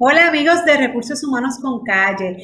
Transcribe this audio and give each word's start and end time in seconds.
Hola 0.00 0.28
amigos 0.28 0.64
de 0.64 0.76
Recursos 0.76 1.24
Humanos 1.24 1.58
con 1.60 1.82
Calle. 1.82 2.36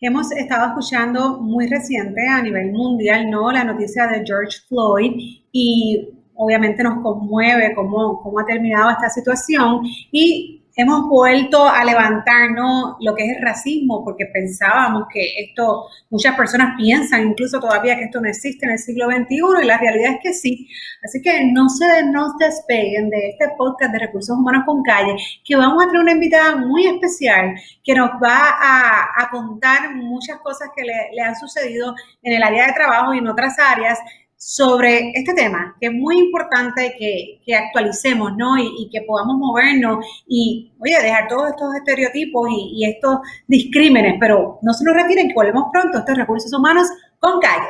Hemos 0.00 0.30
estado 0.30 0.68
escuchando 0.68 1.40
muy 1.40 1.66
reciente 1.66 2.20
a 2.28 2.40
nivel 2.40 2.70
mundial, 2.70 3.28
¿no? 3.28 3.50
La 3.50 3.64
noticia 3.64 4.06
de 4.06 4.22
George 4.24 4.58
Floyd 4.68 5.10
y 5.50 6.08
obviamente 6.36 6.84
nos 6.84 7.02
conmueve 7.02 7.74
cómo, 7.74 8.22
cómo 8.22 8.38
ha 8.38 8.46
terminado 8.46 8.90
esta 8.90 9.10
situación 9.10 9.80
y 10.12 10.59
hemos 10.76 11.08
vuelto 11.08 11.68
a 11.68 11.84
levantarnos 11.84 12.96
lo 13.00 13.14
que 13.14 13.24
es 13.24 13.36
el 13.36 13.42
racismo, 13.42 14.04
porque 14.04 14.26
pensábamos 14.26 15.04
que 15.12 15.44
esto, 15.44 15.86
muchas 16.10 16.36
personas 16.36 16.74
piensan 16.76 17.28
incluso 17.28 17.60
todavía 17.60 17.96
que 17.96 18.04
esto 18.04 18.20
no 18.20 18.28
existe 18.28 18.66
en 18.66 18.72
el 18.72 18.78
siglo 18.78 19.06
XXI 19.06 19.62
y 19.62 19.66
la 19.66 19.78
realidad 19.78 20.14
es 20.14 20.20
que 20.22 20.32
sí. 20.32 20.68
Así 21.02 21.20
que 21.22 21.44
no 21.52 21.68
se 21.68 22.04
nos 22.04 22.36
despeguen 22.38 23.10
de 23.10 23.30
este 23.30 23.48
podcast 23.56 23.92
de 23.92 23.98
Recursos 23.98 24.36
Humanos 24.36 24.64
con 24.66 24.82
Calle, 24.82 25.16
que 25.44 25.56
vamos 25.56 25.82
a 25.82 25.86
tener 25.86 26.02
una 26.02 26.12
invitada 26.12 26.56
muy 26.56 26.86
especial 26.86 27.54
que 27.84 27.94
nos 27.94 28.10
va 28.22 28.56
a, 28.60 29.28
contar 29.30 29.94
muchas 29.94 30.38
cosas 30.40 30.70
que 30.74 30.82
le 30.82 31.22
han 31.22 31.36
sucedido 31.36 31.94
en 32.22 32.32
el 32.32 32.42
área 32.42 32.66
de 32.66 32.72
trabajo 32.72 33.14
y 33.14 33.18
en 33.18 33.28
otras 33.28 33.56
áreas 33.58 33.98
sobre 34.42 35.12
este 35.14 35.34
tema, 35.34 35.76
que 35.78 35.88
es 35.88 35.92
muy 35.92 36.18
importante 36.18 36.94
que, 36.98 37.54
actualicemos, 37.54 38.32
¿no? 38.38 38.56
Y, 38.56 38.88
que 38.90 39.02
podamos 39.02 39.36
movernos 39.36 40.02
y, 40.26 40.72
oye, 40.80 40.96
dejar 41.02 41.28
todos 41.28 41.50
estos 41.50 41.74
estereotipos 41.74 42.48
y, 42.50 42.86
estos 42.86 43.18
discrímenes, 43.46 44.14
pero 44.18 44.58
no 44.62 44.72
se 44.72 44.82
nos 44.84 44.94
retiren, 44.94 45.28
que 45.28 45.34
volvemos 45.34 45.64
pronto, 45.70 45.98
estos 45.98 46.16
recursos 46.16 46.50
humanos 46.54 46.88
con 47.18 47.38
calle. 47.38 47.68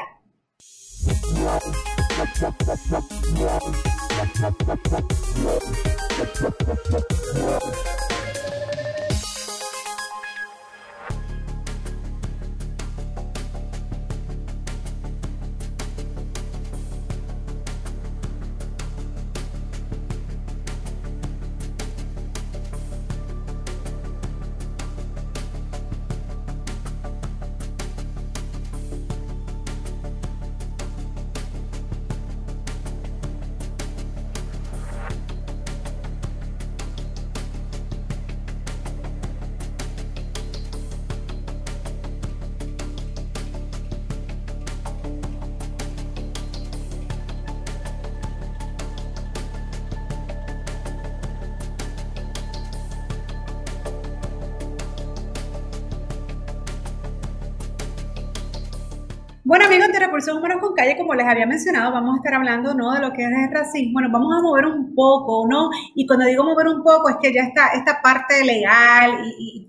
Bueno, 59.50 59.64
amigos 59.64 59.88
de 59.88 59.98
Recursos 59.98 60.32
Humanos 60.32 60.58
con 60.60 60.76
Calle, 60.76 60.96
como 60.96 61.12
les 61.12 61.26
había 61.26 61.44
mencionado, 61.44 61.90
vamos 61.90 62.14
a 62.14 62.16
estar 62.18 62.34
hablando 62.34 62.72
¿no? 62.72 62.92
de 62.92 63.00
lo 63.00 63.12
que 63.12 63.24
es 63.24 63.28
el 63.28 63.50
racismo. 63.52 64.00
Nos 64.00 64.12
vamos 64.12 64.32
a 64.32 64.42
mover 64.42 64.64
un 64.66 64.94
poco, 64.94 65.44
¿no? 65.48 65.70
Y 65.96 66.06
cuando 66.06 66.24
digo 66.24 66.44
mover 66.44 66.68
un 66.68 66.84
poco, 66.84 67.08
es 67.08 67.16
que 67.20 67.34
ya 67.34 67.42
está 67.42 67.70
esta 67.74 68.00
parte 68.00 68.44
legal 68.44 69.10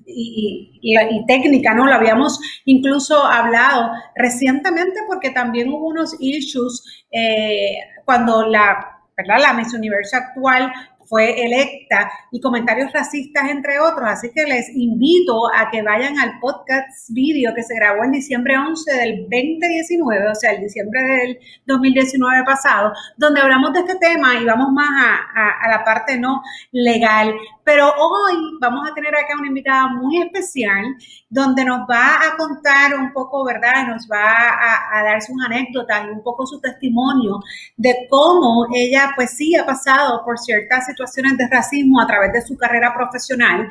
y, 0.06 1.26
técnica, 1.26 1.74
¿no? 1.74 1.88
Lo 1.88 1.96
habíamos 1.96 2.40
incluso 2.66 3.26
hablado 3.26 3.90
recientemente 4.16 5.00
porque 5.08 5.32
también 5.32 5.70
hubo 5.70 5.88
unos 5.88 6.16
issues 6.20 6.84
eh, 7.12 7.78
cuando 8.06 8.46
la, 8.46 9.00
¿verdad? 9.18 9.38
La 9.42 9.54
Miss 9.54 9.74
Universo 9.74 10.16
actual 10.16 10.72
fue 11.12 11.44
electa 11.44 12.10
y 12.32 12.40
comentarios 12.40 12.94
racistas, 12.94 13.50
entre 13.50 13.80
otros. 13.80 14.08
Así 14.10 14.32
que 14.34 14.44
les 14.44 14.70
invito 14.74 15.54
a 15.54 15.70
que 15.70 15.82
vayan 15.82 16.18
al 16.18 16.40
podcast 16.40 17.10
video 17.10 17.54
que 17.54 17.64
se 17.64 17.76
grabó 17.76 18.06
en 18.06 18.14
diciembre 18.14 18.58
11 18.58 18.94
del 18.94 19.22
2019, 19.24 20.30
o 20.30 20.36
sea, 20.36 20.54
el 20.54 20.62
diciembre 20.62 21.04
del 21.04 21.40
2019 21.66 22.46
pasado, 22.46 22.94
donde 23.18 23.42
hablamos 23.42 23.74
de 23.74 23.80
este 23.80 23.96
tema 23.98 24.36
y 24.40 24.46
vamos 24.46 24.70
más 24.72 24.90
a, 25.36 25.66
a 25.66 25.70
la 25.70 25.84
parte 25.84 26.18
no 26.18 26.42
legal. 26.72 27.36
Pero 27.64 27.88
hoy 27.88 28.58
vamos 28.60 28.90
a 28.90 28.94
tener 28.94 29.16
acá 29.16 29.34
una 29.38 29.48
invitada 29.48 29.88
muy 29.88 30.22
especial 30.22 30.96
donde 31.30 31.64
nos 31.64 31.82
va 31.82 32.16
a 32.16 32.36
contar 32.38 32.96
un 32.96 33.14
poco, 33.14 33.46
¿verdad? 33.46 33.88
Nos 33.88 34.08
va 34.12 34.98
a, 34.98 35.04
dar 35.04 35.22
sus 35.22 35.36
anécdotas 35.46 36.06
y 36.06 36.10
un 36.10 36.24
poco 36.24 36.46
su 36.46 36.60
testimonio 36.60 37.40
de 37.78 38.08
cómo 38.10 38.68
ella 38.74 39.14
pues 39.16 39.32
sí 39.32 39.56
ha 39.56 39.66
pasado 39.66 40.24
por 40.26 40.40
ciertas 40.40 40.86
situaciones 40.86 41.38
de 41.38 41.48
racismo 41.48 42.02
a 42.02 42.08
través 42.08 42.34
de 42.34 42.42
su 42.42 42.58
carrera 42.58 42.94
profesional 42.94 43.70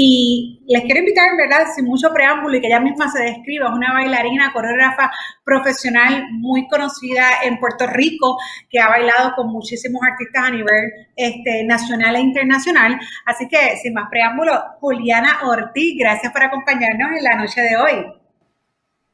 y 0.00 0.60
les 0.68 0.82
quiero 0.82 1.00
invitar, 1.00 1.36
¿verdad? 1.36 1.66
Sin 1.74 1.84
mucho 1.84 2.12
preámbulo 2.12 2.56
y 2.56 2.60
que 2.60 2.68
ella 2.68 2.78
misma 2.78 3.10
se 3.10 3.20
describa, 3.20 3.66
es 3.66 3.72
una 3.72 3.92
bailarina, 3.92 4.52
coreógrafa 4.52 5.10
profesional 5.42 6.24
muy 6.34 6.68
conocida 6.68 7.42
en 7.42 7.58
Puerto 7.58 7.84
Rico, 7.88 8.38
que 8.70 8.78
ha 8.78 8.88
bailado 8.88 9.32
con 9.34 9.48
muchísimos 9.48 10.00
artistas 10.08 10.44
a 10.44 10.50
nivel 10.50 10.92
este, 11.16 11.64
nacional 11.64 12.14
e 12.14 12.20
internacional. 12.20 13.00
Así 13.26 13.48
que, 13.48 13.76
sin 13.82 13.92
más 13.92 14.08
preámbulo, 14.08 14.52
Juliana 14.78 15.40
Ortiz, 15.42 15.96
gracias 15.98 16.32
por 16.32 16.44
acompañarnos 16.44 17.18
en 17.18 17.24
la 17.24 17.34
noche 17.36 17.60
de 17.60 17.76
hoy. 17.76 18.06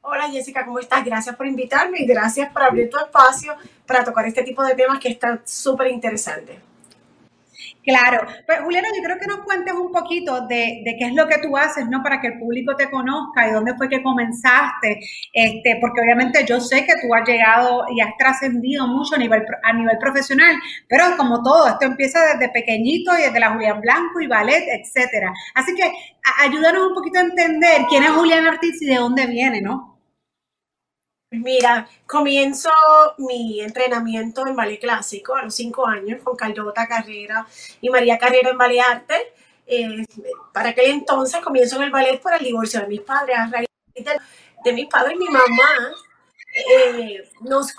Hola 0.02 0.28
Jessica, 0.30 0.66
¿cómo 0.66 0.80
estás? 0.80 1.02
Gracias 1.02 1.34
por 1.34 1.46
invitarme 1.46 2.00
y 2.00 2.06
gracias 2.06 2.52
por 2.52 2.62
abrir 2.62 2.90
tu 2.90 2.98
espacio 2.98 3.54
para 3.86 4.04
tocar 4.04 4.26
este 4.26 4.42
tipo 4.42 4.62
de 4.62 4.74
temas 4.74 4.98
que 4.98 5.08
están 5.08 5.40
súper 5.46 5.86
interesantes. 5.86 6.73
Claro, 7.84 8.26
pues 8.46 8.60
Juliana, 8.60 8.88
yo 8.96 9.02
creo 9.02 9.18
que 9.18 9.26
nos 9.26 9.40
cuentes 9.40 9.74
un 9.74 9.92
poquito 9.92 10.46
de, 10.46 10.82
qué 10.98 11.04
es 11.04 11.12
lo 11.12 11.28
que 11.28 11.36
tú 11.38 11.54
haces, 11.54 11.86
¿no? 11.88 12.02
Para 12.02 12.18
que 12.18 12.28
el 12.28 12.38
público 12.38 12.74
te 12.76 12.90
conozca 12.90 13.46
y 13.46 13.52
dónde 13.52 13.74
fue 13.76 13.90
que 13.90 14.02
comenzaste, 14.02 15.00
este, 15.34 15.76
porque 15.82 16.00
obviamente 16.00 16.46
yo 16.46 16.60
sé 16.60 16.86
que 16.86 16.94
tú 17.02 17.14
has 17.14 17.28
llegado 17.28 17.84
y 17.94 18.00
has 18.00 18.16
trascendido 18.18 18.86
mucho 18.86 19.16
a 19.16 19.18
nivel, 19.18 19.44
a 19.62 19.72
nivel 19.74 19.98
profesional, 19.98 20.56
pero 20.88 21.04
como 21.18 21.42
todo, 21.42 21.68
esto 21.68 21.84
empieza 21.84 22.20
desde 22.24 22.48
pequeñito 22.48 23.12
y 23.18 23.22
desde 23.22 23.40
la 23.40 23.50
Julián 23.50 23.82
Blanco 23.82 24.20
y 24.20 24.28
ballet, 24.28 24.64
etcétera. 24.66 25.30
Así 25.54 25.74
que 25.74 25.92
ayúdanos 26.42 26.88
un 26.88 26.94
poquito 26.94 27.18
a 27.18 27.22
entender 27.22 27.82
quién 27.90 28.02
es 28.02 28.10
Julián 28.10 28.46
Ortiz 28.46 28.80
y 28.80 28.86
de 28.86 28.96
dónde 28.96 29.26
viene, 29.26 29.60
¿no? 29.60 29.93
Mira, 31.42 31.88
comienzo 32.06 32.70
mi 33.18 33.60
entrenamiento 33.60 34.46
en 34.46 34.56
ballet 34.56 34.80
clásico 34.80 35.34
a 35.34 35.42
los 35.42 35.54
cinco 35.54 35.86
años 35.86 36.22
con 36.22 36.36
Carlota 36.36 36.86
Carrera 36.86 37.46
y 37.80 37.90
María 37.90 38.18
Carrera 38.18 38.50
en 38.50 38.58
ballet 38.58 38.80
arte. 38.80 39.32
Eh, 39.66 40.04
para 40.52 40.70
aquel 40.70 40.90
entonces 40.90 41.40
comienzo 41.40 41.76
en 41.76 41.84
el 41.84 41.90
ballet 41.90 42.20
por 42.20 42.34
el 42.34 42.44
divorcio 42.44 42.80
de 42.80 42.86
mis 42.86 43.00
padres. 43.00 43.36
A 43.38 43.46
raíz 43.46 43.68
de, 44.64 44.72
mis 44.72 44.86
padres, 44.86 45.18
mi 45.18 45.26
mamá 45.26 45.94
eh, 46.70 47.28
nos, 47.40 47.74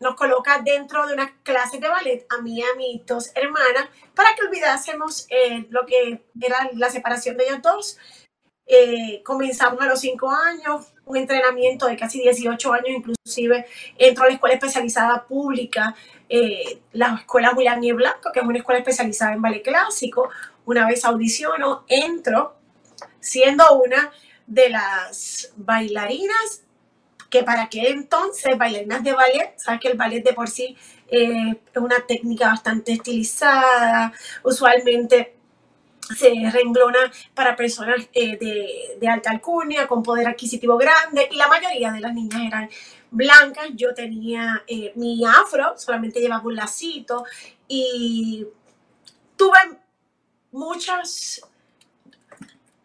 nos 0.00 0.14
coloca 0.14 0.60
dentro 0.64 1.06
de 1.06 1.14
una 1.14 1.36
clase 1.42 1.78
de 1.78 1.88
ballet 1.88 2.26
a 2.30 2.40
mí 2.40 2.58
y 2.58 2.62
a 2.62 2.74
mis 2.76 3.04
dos 3.04 3.30
hermanas 3.34 3.88
para 4.14 4.34
que 4.34 4.46
olvidásemos 4.46 5.26
eh, 5.28 5.66
lo 5.70 5.84
que 5.86 6.24
era 6.40 6.70
la 6.74 6.90
separación 6.90 7.36
de 7.36 7.44
ellos 7.44 7.62
dos 7.62 7.98
eh, 8.66 9.22
comenzamos 9.24 9.80
a 9.82 9.86
los 9.86 10.00
5 10.00 10.30
años, 10.30 10.93
un 11.06 11.16
entrenamiento 11.16 11.86
de 11.86 11.96
casi 11.96 12.20
18 12.20 12.72
años, 12.72 12.88
inclusive 12.88 13.66
entro 13.98 14.24
a 14.24 14.28
la 14.28 14.34
escuela 14.34 14.54
especializada 14.54 15.24
pública, 15.26 15.94
eh, 16.28 16.80
la 16.92 17.14
escuela 17.14 17.52
William 17.54 17.82
y 17.82 17.92
Blanco, 17.92 18.30
que 18.32 18.40
es 18.40 18.46
una 18.46 18.58
escuela 18.58 18.78
especializada 18.78 19.34
en 19.34 19.42
ballet 19.42 19.62
clásico. 19.62 20.30
Una 20.64 20.86
vez 20.86 21.04
audiciono, 21.04 21.84
entro 21.88 22.56
siendo 23.20 23.64
una 23.80 24.10
de 24.46 24.70
las 24.70 25.52
bailarinas 25.56 26.62
que 27.30 27.42
para 27.42 27.64
aquel 27.64 27.86
entonces, 27.86 28.56
bailarinas 28.56 29.02
de 29.02 29.12
ballet, 29.12 29.54
sabes 29.56 29.80
que 29.80 29.88
el 29.88 29.96
ballet 29.96 30.22
de 30.22 30.34
por 30.34 30.48
sí 30.48 30.76
eh, 31.08 31.50
es 31.72 31.82
una 31.82 32.06
técnica 32.06 32.48
bastante 32.48 32.92
estilizada, 32.92 34.12
usualmente 34.44 35.33
se 36.16 36.50
renglona 36.50 37.10
para 37.34 37.56
personas 37.56 38.08
eh, 38.12 38.36
de, 38.98 39.08
alta 39.08 39.30
alcurnia, 39.30 39.86
con 39.86 40.02
poder 40.02 40.28
adquisitivo 40.28 40.76
grande, 40.76 41.28
y 41.30 41.36
la 41.36 41.48
mayoría 41.48 41.92
de 41.92 42.00
las 42.00 42.12
niñas 42.12 42.42
eran 42.46 42.70
blancas. 43.10 43.68
Yo 43.74 43.94
tenía 43.94 44.64
eh, 44.66 44.92
mi 44.96 45.24
afro, 45.24 45.74
solamente 45.78 46.20
llevaba 46.20 46.44
un 46.44 46.56
lacito, 46.56 47.24
y 47.68 48.46
tuve 49.36 49.58
muchas, 50.52 51.40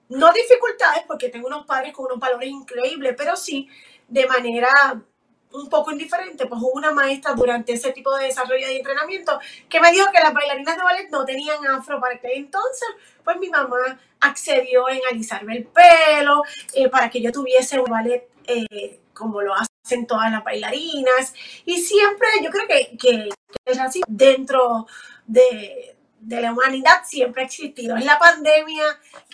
no 0.09 0.31
dificultades, 0.31 1.03
porque 1.07 1.29
tengo 1.29 1.47
unos 1.47 1.65
padres 1.65 1.93
con 1.93 2.05
unos 2.05 2.19
valores 2.19 2.49
increíbles, 2.49 3.15
pero 3.17 3.35
sí 3.35 3.67
de 4.07 4.25
manera 4.25 5.03
un 5.51 5.69
poco 5.69 5.91
indiferente, 5.91 6.45
pues 6.45 6.61
hubo 6.61 6.73
una 6.73 6.91
maestra 6.91 7.33
durante 7.33 7.73
ese 7.73 7.91
tipo 7.91 8.15
de 8.15 8.25
desarrollo 8.25 8.69
y 8.69 8.77
entrenamiento 8.77 9.39
que 9.67 9.79
me 9.79 9.91
dijo 9.91 10.05
que 10.11 10.19
las 10.19 10.33
bailarinas 10.33 10.75
de 10.75 10.83
ballet 10.83 11.09
no 11.09 11.25
tenían 11.25 11.65
afro 11.67 11.99
para 11.99 12.19
que 12.19 12.33
entonces, 12.33 12.87
pues 13.23 13.37
mi 13.37 13.49
mamá 13.49 13.99
accedió 14.19 14.89
en 14.89 14.99
alisarme 15.09 15.57
el 15.57 15.65
pelo 15.65 16.43
eh, 16.73 16.89
para 16.89 17.09
que 17.09 17.21
yo 17.21 17.31
tuviese 17.31 17.79
un 17.79 17.89
ballet 17.89 18.29
eh, 18.45 18.99
como 19.13 19.41
lo 19.41 19.53
hacen 19.53 20.05
todas 20.07 20.31
las 20.31 20.43
bailarinas. 20.43 21.33
Y 21.65 21.81
siempre 21.81 22.27
yo 22.43 22.49
creo 22.51 22.67
que, 22.67 22.97
que, 22.97 23.29
es 23.65 23.79
así 23.79 24.01
dentro 24.07 24.87
de, 25.25 25.95
de 26.19 26.41
la 26.41 26.51
humanidad 26.53 27.03
siempre 27.05 27.41
ha 27.41 27.45
existido. 27.45 27.97
Es 27.97 28.05
la 28.05 28.19
pandemia 28.19 28.83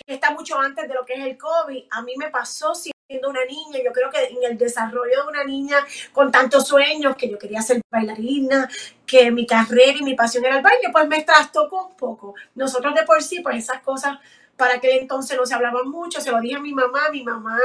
que 0.04 0.14
está 0.14 0.32
mucho 0.32 0.58
antes 0.58 0.88
de 0.88 0.94
lo 0.94 1.04
que 1.04 1.14
es 1.14 1.20
el 1.20 1.36
COVID. 1.36 1.84
A 1.90 2.02
mí 2.02 2.14
me 2.16 2.30
pasó 2.30 2.74
siendo 3.08 3.30
una 3.30 3.44
niña, 3.44 3.78
yo 3.84 3.92
creo 3.92 4.10
que 4.10 4.24
en 4.24 4.42
el 4.50 4.58
desarrollo 4.58 5.22
de 5.22 5.28
una 5.28 5.44
niña 5.44 5.76
con 6.12 6.32
tantos 6.32 6.66
sueños, 6.66 7.14
que 7.16 7.28
yo 7.28 7.38
quería 7.38 7.62
ser 7.62 7.80
bailarina, 7.90 8.68
que 9.06 9.30
mi 9.30 9.46
carrera 9.46 9.98
y 9.98 10.02
mi 10.02 10.14
pasión 10.14 10.44
era 10.44 10.56
el 10.56 10.62
baile, 10.62 10.88
pues 10.90 11.06
me 11.06 11.22
trastocó 11.22 11.86
un 11.86 11.96
poco. 11.96 12.34
Nosotros 12.56 12.94
de 12.94 13.04
por 13.04 13.22
sí, 13.22 13.40
pues 13.40 13.58
esas 13.58 13.80
cosas 13.82 14.18
para 14.56 14.74
aquel 14.74 14.98
entonces 14.98 15.36
no 15.36 15.46
se 15.46 15.54
hablaban 15.54 15.88
mucho, 15.88 16.20
se 16.20 16.32
lo 16.32 16.40
dije 16.40 16.56
a 16.56 16.60
mi 16.60 16.72
mamá, 16.72 17.10
mi 17.12 17.22
mamá 17.22 17.58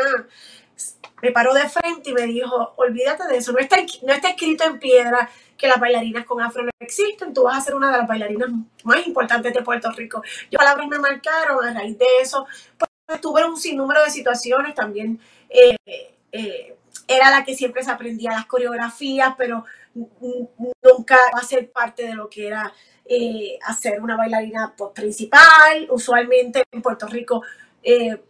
me 1.21 1.31
paró 1.31 1.53
de 1.53 1.67
frente 1.69 2.11
y 2.11 2.13
me 2.13 2.23
dijo, 2.27 2.73
olvídate 2.75 3.27
de 3.27 3.37
eso, 3.37 3.51
no 3.51 3.59
está, 3.59 3.77
no 4.03 4.13
está 4.13 4.29
escrito 4.29 4.63
en 4.63 4.79
piedra 4.79 5.29
que 5.57 5.67
las 5.67 5.79
bailarinas 5.79 6.25
con 6.25 6.41
afro 6.41 6.63
no 6.63 6.71
existen, 6.79 7.33
tú 7.33 7.43
vas 7.43 7.57
a 7.57 7.61
ser 7.61 7.75
una 7.75 7.91
de 7.91 7.97
las 7.97 8.07
bailarinas 8.07 8.49
más 8.83 9.07
importantes 9.07 9.53
de 9.53 9.61
Puerto 9.61 9.91
Rico. 9.91 10.23
Yo 10.51 10.57
palabras 10.57 10.87
me 10.87 10.99
marcaron 10.99 11.63
a 11.65 11.73
raíz 11.73 11.97
de 11.97 12.05
eso, 12.21 12.45
pues 12.77 12.90
tuve 13.19 13.43
un 13.45 13.57
sinnúmero 13.57 14.03
de 14.03 14.09
situaciones 14.09 14.75
también. 14.75 15.19
Eh, 15.49 15.77
eh, 16.31 16.75
era 17.07 17.29
la 17.29 17.43
que 17.43 17.55
siempre 17.55 17.83
se 17.83 17.91
aprendía 17.91 18.31
las 18.31 18.45
coreografías, 18.45 19.33
pero 19.37 19.65
nunca 19.93 21.17
va 21.33 21.39
a 21.39 21.45
ser 21.45 21.69
parte 21.71 22.03
de 22.03 22.13
lo 22.13 22.29
que 22.29 22.47
era 22.47 22.73
eh, 23.05 23.57
hacer 23.65 24.01
una 24.01 24.15
bailarina 24.15 24.73
pues, 24.77 24.91
principal. 24.93 25.87
Usualmente 25.89 26.63
en 26.71 26.81
Puerto 26.81 27.07
Rico 27.07 27.43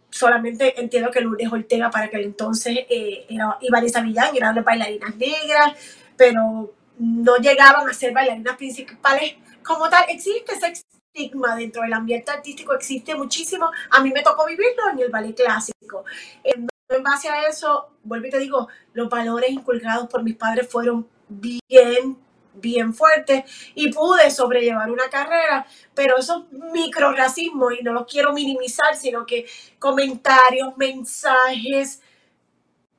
solamente 0.08 0.80
entiendo 0.80 1.10
que 1.10 1.20
Lourdes 1.20 1.52
Ortega 1.52 1.90
para 1.90 2.06
aquel 2.06 2.22
entonces 2.22 2.86
era, 2.88 3.58
y 3.60 3.70
Vanessa 3.70 4.00
Villán 4.00 4.34
eran 4.34 4.64
bailarinas 4.64 5.14
negras, 5.16 5.74
pero 6.16 6.72
no 6.98 7.36
llegaban 7.36 7.86
a 7.86 7.92
ser 7.92 8.14
bailarinas 8.14 8.56
principales 8.56 9.34
como 9.62 9.90
tal. 9.90 10.04
Existe 10.08 10.54
ese 10.54 10.82
estigma 11.12 11.56
dentro 11.56 11.82
del 11.82 11.92
ambiente 11.92 12.30
artístico, 12.30 12.74
existe 12.74 13.14
muchísimo. 13.14 13.70
A 13.90 14.02
mí 14.02 14.10
me 14.12 14.22
tocó 14.22 14.46
vivirlo 14.46 14.90
en 14.92 14.98
el 15.00 15.10
ballet 15.10 15.34
clásico. 15.34 16.04
En, 16.42 16.66
base 17.02 17.28
a 17.28 17.48
eso, 17.48 17.90
vuelvo 18.02 18.26
y 18.26 18.30
te 18.30 18.38
digo, 18.38 18.68
los 18.92 19.08
valores 19.08 19.50
inculcados 19.50 20.08
por 20.08 20.22
mis 20.22 20.36
padres 20.36 20.68
fueron 20.68 21.08
bien 21.28 22.18
bien 22.54 22.92
fuertes 22.92 23.44
y 23.74 23.90
pude 23.90 24.30
sobrellevar 24.30 24.90
una 24.90 25.08
carrera, 25.08 25.66
pero 25.94 26.18
esos 26.18 26.52
microracismos, 26.52 27.72
y 27.80 27.82
no 27.82 27.94
los 27.94 28.04
quiero 28.04 28.34
minimizar, 28.34 28.94
sino 28.94 29.24
que 29.24 29.46
comentarios, 29.78 30.76
mensajes, 30.76 32.02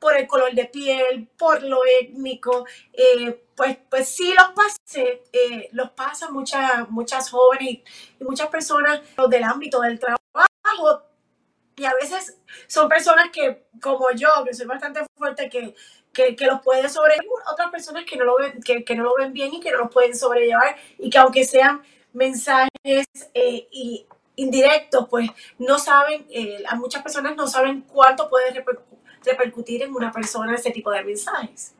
por 0.03 0.17
el 0.17 0.27
color 0.27 0.53
de 0.53 0.65
piel, 0.65 1.29
por 1.37 1.63
lo 1.63 1.79
étnico, 2.01 2.65
eh, 2.91 3.41
pues, 3.55 3.77
pues 3.89 4.09
sí 4.09 4.33
los 4.37 4.49
pasé, 4.53 5.23
eh, 5.31 5.69
los 5.71 5.91
pasan 5.91 6.33
muchas, 6.33 6.89
muchas 6.89 7.29
jóvenes 7.29 7.79
y 8.19 8.23
muchas 8.25 8.49
personas 8.49 8.99
del 9.29 9.43
ámbito 9.45 9.79
del 9.79 9.97
trabajo 9.97 10.19
y 11.77 11.85
a 11.85 11.93
veces 11.93 12.37
son 12.67 12.89
personas 12.89 13.29
que, 13.31 13.65
como 13.81 14.11
yo, 14.11 14.27
que 14.45 14.53
soy 14.53 14.65
bastante 14.65 15.05
fuerte, 15.15 15.49
que, 15.49 15.73
que, 16.11 16.45
los 16.45 16.61
pueden 16.61 16.89
sobrellevar, 16.89 17.25
otras 17.53 17.71
personas 17.71 18.03
que 18.03 18.17
no, 18.17 18.25
lo 18.25 18.35
ven, 18.35 18.61
que, 18.61 18.95
no 18.95 19.03
lo 19.05 19.15
ven 19.15 19.31
bien 19.31 19.53
y 19.53 19.61
que 19.61 19.71
no 19.71 19.77
los 19.77 19.89
pueden 19.89 20.17
sobrellevar 20.17 20.75
y 20.97 21.09
que 21.09 21.17
aunque 21.17 21.45
sean 21.45 21.81
mensajes 22.11 23.07
eh, 23.33 23.69
y 23.71 24.05
indirectos, 24.35 25.07
pues 25.09 25.29
no 25.59 25.79
saben, 25.79 26.27
a 26.67 26.75
muchas 26.75 27.01
personas 27.01 27.37
no 27.37 27.47
saben 27.47 27.83
cuánto 27.83 28.29
puede 28.29 28.51
repercutir 28.51 28.92
repercutir 29.25 29.83
en 29.83 29.93
una 29.93 30.11
persona 30.11 30.55
ese 30.55 30.71
tipo 30.71 30.91
de 30.91 31.03
mensajes. 31.03 31.73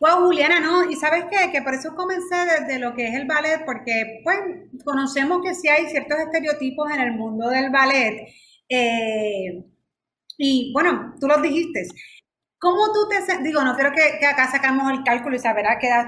Wow, 0.00 0.26
Juliana, 0.26 0.60
¿no? 0.60 0.88
Y 0.88 0.96
sabes 0.96 1.24
qué? 1.30 1.50
Que 1.50 1.62
por 1.62 1.74
eso 1.74 1.94
comencé 1.96 2.36
desde 2.36 2.78
lo 2.78 2.94
que 2.94 3.08
es 3.08 3.14
el 3.14 3.26
ballet, 3.26 3.64
porque 3.64 4.20
pues 4.22 4.38
conocemos 4.84 5.42
que 5.42 5.54
sí 5.54 5.68
hay 5.68 5.86
ciertos 5.88 6.18
estereotipos 6.20 6.90
en 6.92 7.00
el 7.00 7.12
mundo 7.12 7.48
del 7.48 7.70
ballet. 7.70 8.28
Eh, 8.68 9.64
y 10.36 10.72
bueno, 10.72 11.14
tú 11.20 11.26
los 11.26 11.42
dijiste. 11.42 11.86
¿Cómo 12.60 12.92
tú 12.92 13.08
te 13.08 13.42
digo, 13.42 13.62
no 13.62 13.74
quiero 13.74 13.92
que, 13.92 14.18
que 14.18 14.26
acá 14.26 14.50
sacamos 14.50 14.90
el 14.92 15.04
cálculo 15.04 15.36
y 15.36 15.38
saberá 15.40 15.78
qué 15.78 15.88
edad 15.88 16.06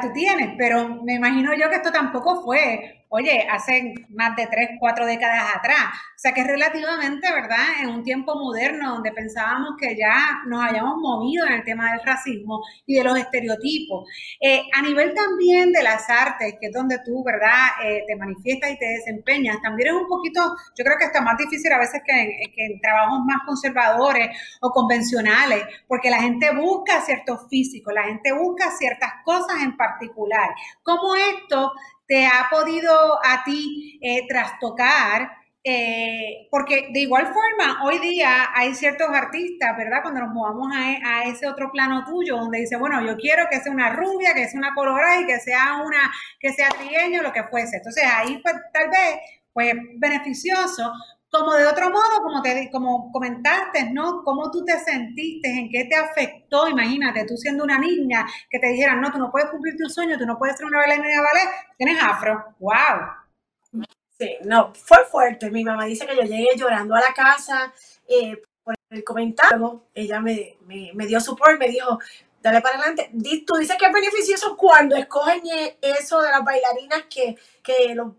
tú 0.00 0.12
tienes, 0.12 0.54
pero 0.56 1.02
me 1.02 1.14
imagino 1.14 1.54
yo 1.54 1.68
que 1.68 1.76
esto 1.76 1.92
tampoco 1.92 2.42
fue 2.42 2.95
oye, 3.08 3.46
hace 3.50 3.94
más 4.10 4.36
de 4.36 4.46
tres, 4.46 4.70
cuatro 4.78 5.06
décadas 5.06 5.56
atrás. 5.56 5.86
O 6.16 6.18
sea 6.18 6.32
que 6.32 6.44
relativamente, 6.44 7.30
¿verdad? 7.32 7.80
En 7.82 7.88
un 7.88 8.02
tiempo 8.02 8.34
moderno 8.34 8.94
donde 8.94 9.12
pensábamos 9.12 9.76
que 9.78 9.96
ya 9.96 10.42
nos 10.46 10.64
habíamos 10.64 10.96
movido 10.98 11.46
en 11.46 11.52
el 11.54 11.64
tema 11.64 11.92
del 11.92 12.00
racismo 12.04 12.62
y 12.86 12.96
de 12.96 13.04
los 13.04 13.18
estereotipos. 13.18 14.08
Eh, 14.40 14.62
a 14.74 14.82
nivel 14.82 15.14
también 15.14 15.72
de 15.72 15.82
las 15.82 16.08
artes, 16.08 16.54
que 16.60 16.68
es 16.68 16.72
donde 16.72 16.98
tú, 17.04 17.22
¿verdad? 17.22 17.84
Eh, 17.84 18.02
te 18.06 18.16
manifiestas 18.16 18.70
y 18.70 18.78
te 18.78 18.86
desempeñas, 18.86 19.60
también 19.62 19.88
es 19.88 19.94
un 19.94 20.08
poquito, 20.08 20.40
yo 20.76 20.84
creo 20.84 20.96
que 20.98 21.04
está 21.04 21.20
más 21.20 21.36
difícil 21.36 21.72
a 21.72 21.78
veces 21.78 22.00
que 22.04 22.12
en, 22.12 22.52
que 22.52 22.66
en 22.66 22.80
trabajos 22.80 23.20
más 23.26 23.38
conservadores 23.46 24.36
o 24.60 24.70
convencionales, 24.70 25.64
porque 25.86 26.10
la 26.10 26.20
gente 26.20 26.50
busca 26.54 27.00
ciertos 27.02 27.46
físicos, 27.48 27.92
la 27.92 28.04
gente 28.04 28.32
busca 28.32 28.70
ciertas 28.70 29.12
cosas 29.24 29.62
en 29.62 29.76
particular. 29.76 30.50
¿Cómo 30.82 31.14
esto 31.14 31.72
te 32.06 32.26
ha 32.26 32.48
podido 32.50 33.18
a 33.24 33.42
ti 33.44 33.98
eh, 34.02 34.26
trastocar, 34.28 35.30
eh, 35.64 36.46
porque 36.50 36.90
de 36.92 37.00
igual 37.00 37.26
forma, 37.26 37.84
hoy 37.84 37.98
día 37.98 38.50
hay 38.54 38.74
ciertos 38.74 39.08
artistas, 39.10 39.76
¿verdad? 39.76 39.98
Cuando 40.02 40.20
nos 40.20 40.32
movamos 40.32 40.68
a, 40.72 41.24
ese 41.24 41.48
otro 41.48 41.72
plano 41.72 42.04
tuyo, 42.04 42.36
donde 42.36 42.60
dice, 42.60 42.76
bueno, 42.76 43.04
yo 43.04 43.16
quiero 43.16 43.46
que 43.50 43.60
sea 43.60 43.72
una 43.72 43.90
rubia, 43.90 44.32
que 44.32 44.48
sea 44.48 44.60
una 44.60 44.74
colorada 44.74 45.20
y 45.20 45.26
que 45.26 45.40
sea 45.40 45.82
una, 45.84 46.12
que 46.38 46.52
sea 46.52 46.68
trigueño, 46.68 47.22
lo 47.22 47.32
que 47.32 47.42
fuese. 47.44 47.78
Entonces 47.78 48.04
ahí 48.04 48.38
pues 48.42 48.54
tal 48.72 48.90
vez, 48.90 49.18
pues 49.52 49.74
beneficioso, 49.96 50.92
como 51.38 51.54
de 51.54 51.66
otro 51.66 51.90
modo, 51.90 52.22
como 52.22 52.42
te 52.42 52.70
como 52.70 53.10
comentaste, 53.12 53.90
¿no? 53.92 54.22
¿Cómo 54.24 54.50
tú 54.50 54.64
te 54.64 54.78
sentiste? 54.78 55.48
¿En 55.48 55.70
qué 55.70 55.84
te 55.84 55.96
afectó? 55.96 56.68
Imagínate, 56.68 57.24
tú 57.26 57.36
siendo 57.36 57.64
una 57.64 57.78
niña, 57.78 58.26
que 58.50 58.58
te 58.58 58.68
dijeran, 58.68 59.00
no, 59.00 59.10
tú 59.10 59.18
no 59.18 59.30
puedes 59.30 59.50
cumplir 59.50 59.76
tu 59.76 59.88
sueño, 59.88 60.18
tú 60.18 60.26
no 60.26 60.38
puedes 60.38 60.56
ser 60.56 60.66
una 60.66 60.78
bailarina 60.78 61.08
de 61.08 61.20
ballet, 61.20 61.48
tienes 61.76 62.02
afro. 62.02 62.54
¡Wow! 62.58 63.84
Sí, 64.18 64.36
no, 64.44 64.72
fue 64.74 65.04
fuerte. 65.04 65.50
Mi 65.50 65.62
mamá 65.62 65.84
dice 65.84 66.06
que 66.06 66.16
yo 66.16 66.22
llegué 66.22 66.48
llorando 66.56 66.94
a 66.94 67.00
la 67.00 67.12
casa 67.14 67.72
eh, 68.08 68.40
por 68.64 68.74
el 68.90 69.04
comentario. 69.04 69.88
Ella 69.94 70.20
me, 70.20 70.56
me, 70.66 70.90
me 70.94 71.06
dio 71.06 71.20
support, 71.20 71.58
me 71.58 71.68
dijo, 71.68 71.98
dale 72.46 72.60
para 72.60 72.78
adelante. 72.78 73.10
Tú 73.44 73.56
dices 73.56 73.76
que 73.76 73.86
es 73.86 73.92
beneficioso 73.92 74.56
cuando 74.56 74.94
escogen 74.94 75.42
e, 75.46 75.78
eso 75.82 76.20
de 76.20 76.30
las 76.30 76.44
bailarinas 76.44 77.04
que, 77.10 77.36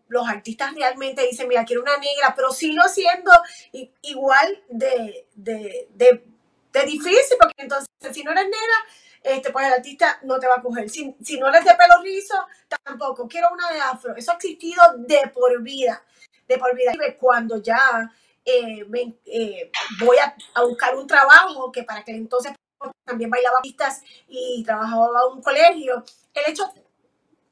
los, 0.10 0.28
artistas 0.28 0.74
realmente 0.76 1.26
dicen, 1.26 1.48
mira, 1.48 1.64
quiero 1.64 1.82
una 1.82 1.98
negra, 1.98 2.34
pero 2.36 2.52
sigo 2.52 2.84
siendo 2.90 3.32
igual 4.02 4.62
de, 4.68 5.26
difícil, 6.86 7.38
porque 7.40 7.64
entonces 7.64 7.88
si 8.12 8.24
no 8.24 8.32
eres 8.32 8.44
negra, 8.44 8.78
este, 9.24 9.50
pues 9.52 9.66
el 9.66 9.74
artista 9.74 10.20
no 10.24 10.38
te 10.40 10.48
va 10.48 10.56
a 10.56 10.62
coger. 10.62 10.90
Si, 10.90 11.06
no 11.40 11.48
eres 11.48 11.64
de 11.64 11.76
pelo 11.76 12.02
rizo, 12.04 12.36
tampoco. 12.84 13.30
Quiero 13.30 13.48
una 13.54 13.72
de 13.72 13.80
afro. 13.80 14.14
Eso 14.16 14.32
ha 14.32 14.36
existido 14.36 14.84
de 14.98 15.32
por 15.34 15.62
vida, 15.62 16.04
de 16.48 16.58
por 16.58 16.76
vida. 16.76 16.92
Cuando 17.18 17.62
ya 17.62 18.12
eh, 18.44 18.86
eh, 19.26 19.72
voy 20.00 20.18
a, 20.18 20.36
a, 20.54 20.64
buscar 20.64 20.96
un 20.96 21.08
trabajo 21.08 21.72
que 21.72 21.84
para 21.84 22.04
que 22.04 22.12
entonces 22.12 22.54
también 23.06 23.30
bailaba 23.30 23.58
pistas 23.62 24.02
y 24.28 24.64
trabajaba 24.64 25.08
en 25.30 25.38
un 25.38 25.42
colegio. 25.42 26.04
El 26.34 26.52
hecho 26.52 26.72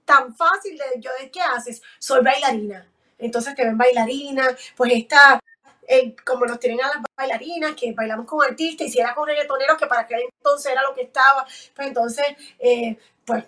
tan 0.05 0.35
fácil 0.35 0.77
de 0.77 1.01
yo 1.01 1.11
de 1.19 1.31
qué 1.31 1.41
haces, 1.41 1.81
soy 1.99 2.23
bailarina. 2.23 2.87
Entonces 3.17 3.55
te 3.55 3.63
ven 3.63 3.77
bailarina, 3.77 4.55
pues 4.75 4.91
está 4.93 5.39
eh, 5.87 6.15
como 6.25 6.45
nos 6.45 6.59
tienen 6.59 6.83
a 6.83 6.87
las 6.87 6.97
bailarinas, 7.15 7.75
que 7.75 7.93
bailamos 7.93 8.25
con 8.25 8.43
artistas, 8.43 8.87
y 8.87 8.91
si 8.91 8.99
era 8.99 9.13
con 9.13 9.27
reggaetoneros, 9.27 9.77
que 9.77 9.87
para 9.87 10.01
aquel 10.01 10.21
entonces 10.21 10.71
era 10.71 10.81
lo 10.81 10.93
que 10.93 11.03
estaba, 11.03 11.45
pues 11.75 11.87
entonces, 11.87 12.25
eh, 12.59 12.97
pues 13.25 13.43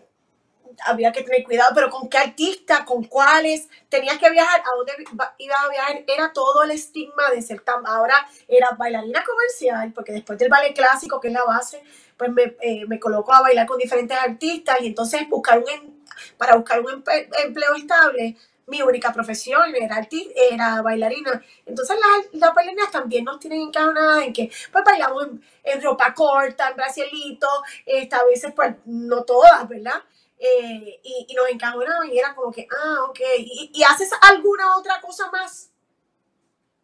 había 0.86 1.12
que 1.12 1.24
tener 1.24 1.44
cuidado, 1.44 1.72
pero 1.76 1.90
con 1.90 2.10
qué 2.10 2.18
artista, 2.18 2.86
con 2.86 3.04
cuáles, 3.04 3.68
tenías 3.90 4.18
que 4.18 4.30
viajar, 4.30 4.62
a 4.62 4.76
dónde 4.76 4.94
ibas 5.38 5.58
a 5.64 5.70
viajar, 5.70 6.04
era 6.08 6.34
todo 6.34 6.64
el 6.64 6.72
estigma 6.72 7.30
de 7.34 7.42
ser 7.42 7.62
tan, 7.62 7.86
ahora 7.86 8.16
era 8.48 8.70
bailarina 8.78 9.24
comercial, 9.24 9.92
porque 9.94 10.14
después 10.14 10.38
del 10.40 10.50
ballet 10.50 10.74
clásico, 10.74 11.20
que 11.20 11.28
es 11.28 11.34
la 11.34 11.44
base, 11.44 11.82
pues 12.18 12.32
me, 12.32 12.56
eh, 12.62 12.86
me 12.88 13.00
coloco 13.00 13.34
a 13.34 13.42
bailar 13.42 13.68
con 13.68 13.78
diferentes 13.78 14.18
artistas 14.18 14.78
y 14.82 14.88
entonces 14.88 15.28
buscar 15.30 15.60
un, 15.60 16.04
para 16.38 16.56
buscar 16.56 16.82
un 16.82 17.04
empleo 17.44 17.76
estable, 17.76 18.36
mi 18.68 18.82
única 18.82 19.14
profesión, 19.14 19.74
era, 19.76 20.08
era 20.52 20.82
bailarina. 20.82 21.42
Entonces 21.66 21.98
las, 21.98 22.42
las 22.42 22.54
bailarinas 22.54 22.92
también 22.92 23.24
nos 23.24 23.40
tienen 23.40 23.62
encajonadas 23.62 24.24
en 24.24 24.34
que 24.34 24.52
pues 24.72 24.84
bailamos 24.84 25.28
en, 25.64 25.82
ropa 25.82 26.14
corta, 26.14 26.70
en 26.70 26.76
bracelito, 26.76 27.48
esta, 27.86 28.18
a 28.18 28.26
veces 28.26 28.54
pues 28.54 28.76
no 28.86 29.24
todas, 29.24 29.68
¿verdad? 29.68 30.04
Eh, 30.40 31.00
y, 31.04 31.34
nos 31.36 31.50
encajonaban 31.50 32.12
y 32.12 32.20
era 32.20 32.36
como 32.36 32.52
que, 32.52 32.68
ah, 32.72 33.06
ok, 33.10 33.20
¿Y, 33.40 33.72
¿Y, 33.74 33.84
haces 33.84 34.12
alguna 34.22 34.78
otra 34.78 35.02
cosa 35.02 35.30
más? 35.32 35.72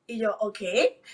Y 0.05 0.19
yo, 0.19 0.35
ok, 0.39 0.59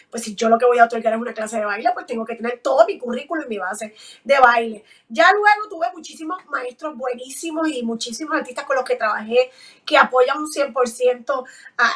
pues 0.09 0.23
si 0.23 0.33
yo 0.35 0.49
lo 0.49 0.57
que 0.57 0.65
voy 0.65 0.79
a 0.79 0.85
otorgar 0.85 1.13
es 1.13 1.19
una 1.19 1.33
clase 1.33 1.57
de 1.57 1.65
baile, 1.65 1.91
pues 1.93 2.07
tengo 2.07 2.25
que 2.25 2.35
tener 2.35 2.59
todo 2.63 2.85
mi 2.87 2.97
currículum 2.97 3.45
y 3.45 3.49
mi 3.49 3.57
base 3.59 3.93
de 4.23 4.39
baile. 4.39 4.83
Ya 5.09 5.31
luego 5.31 5.69
tuve 5.69 5.87
muchísimos 5.93 6.43
maestros 6.47 6.97
buenísimos 6.97 7.67
y 7.69 7.83
muchísimos 7.83 8.35
artistas 8.35 8.65
con 8.65 8.77
los 8.77 8.85
que 8.85 8.95
trabajé 8.95 9.51
que 9.85 9.97
apoyan 9.97 10.39
un 10.39 10.47
100% 10.47 11.45
a, 11.77 11.91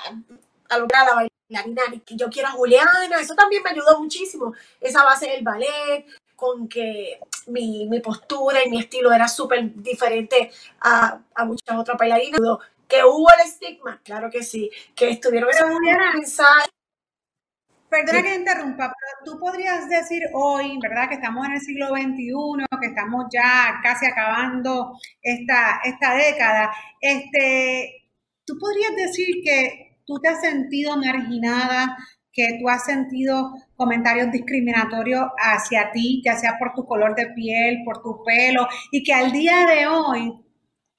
a 0.69 0.77
lograr 0.77 1.07
la 1.07 1.15
bailarina. 1.15 1.81
que 2.05 2.15
yo 2.15 2.29
quiero 2.29 2.49
a 2.49 2.51
Juliana, 2.51 2.91
eso 3.19 3.33
también 3.33 3.63
me 3.63 3.71
ayudó 3.71 3.99
muchísimo. 3.99 4.53
Esa 4.79 5.03
base 5.03 5.27
del 5.29 5.43
ballet, 5.43 6.05
con 6.43 6.67
que 6.67 7.19
mi, 7.47 7.87
mi 7.87 8.01
postura 8.01 8.59
y 8.65 8.69
mi 8.69 8.79
estilo 8.79 9.13
era 9.13 9.29
súper 9.29 9.73
diferente 9.75 10.51
a, 10.81 11.21
a 11.33 11.45
muchas 11.45 11.77
otras 11.77 11.97
bailarinas. 11.97 12.41
Que 12.85 13.01
hubo 13.05 13.29
el 13.31 13.47
estigma, 13.47 14.01
claro 14.03 14.29
que 14.29 14.43
sí, 14.43 14.69
que 14.93 15.09
estuvieron 15.09 15.49
esos 15.49 15.69
mensajes 16.13 16.69
Perdona 17.93 18.23
que 18.23 18.35
interrumpa, 18.35 18.91
pero 18.91 19.23
tú 19.23 19.39
podrías 19.39 19.87
decir 19.87 20.23
hoy, 20.33 20.79
¿verdad? 20.81 21.07
Que 21.07 21.15
estamos 21.15 21.45
en 21.45 21.51
el 21.53 21.61
siglo 21.61 21.89
XXI, 21.89 22.65
que 22.81 22.87
estamos 22.87 23.25
ya 23.31 23.79
casi 23.83 24.07
acabando 24.07 24.97
esta, 25.21 25.79
esta 25.83 26.15
década. 26.15 26.73
Este, 26.99 28.09
tú 28.45 28.57
podrías 28.59 28.95
decir 28.95 29.27
que 29.43 29.99
tú 30.07 30.19
te 30.19 30.29
has 30.29 30.41
sentido 30.41 30.97
marginada, 30.97 31.95
que 32.31 32.57
tú 32.59 32.67
has 32.67 32.83
sentido 32.83 33.53
comentarios 33.75 34.31
discriminatorios 34.31 35.27
hacia 35.37 35.91
ti, 35.91 36.21
ya 36.23 36.35
sea 36.37 36.57
por 36.57 36.73
tu 36.73 36.85
color 36.85 37.15
de 37.15 37.27
piel, 37.27 37.79
por 37.85 38.01
tu 38.01 38.23
pelo, 38.23 38.67
y 38.91 39.03
que 39.03 39.13
al 39.13 39.31
día 39.31 39.65
de 39.65 39.87
hoy 39.87 40.33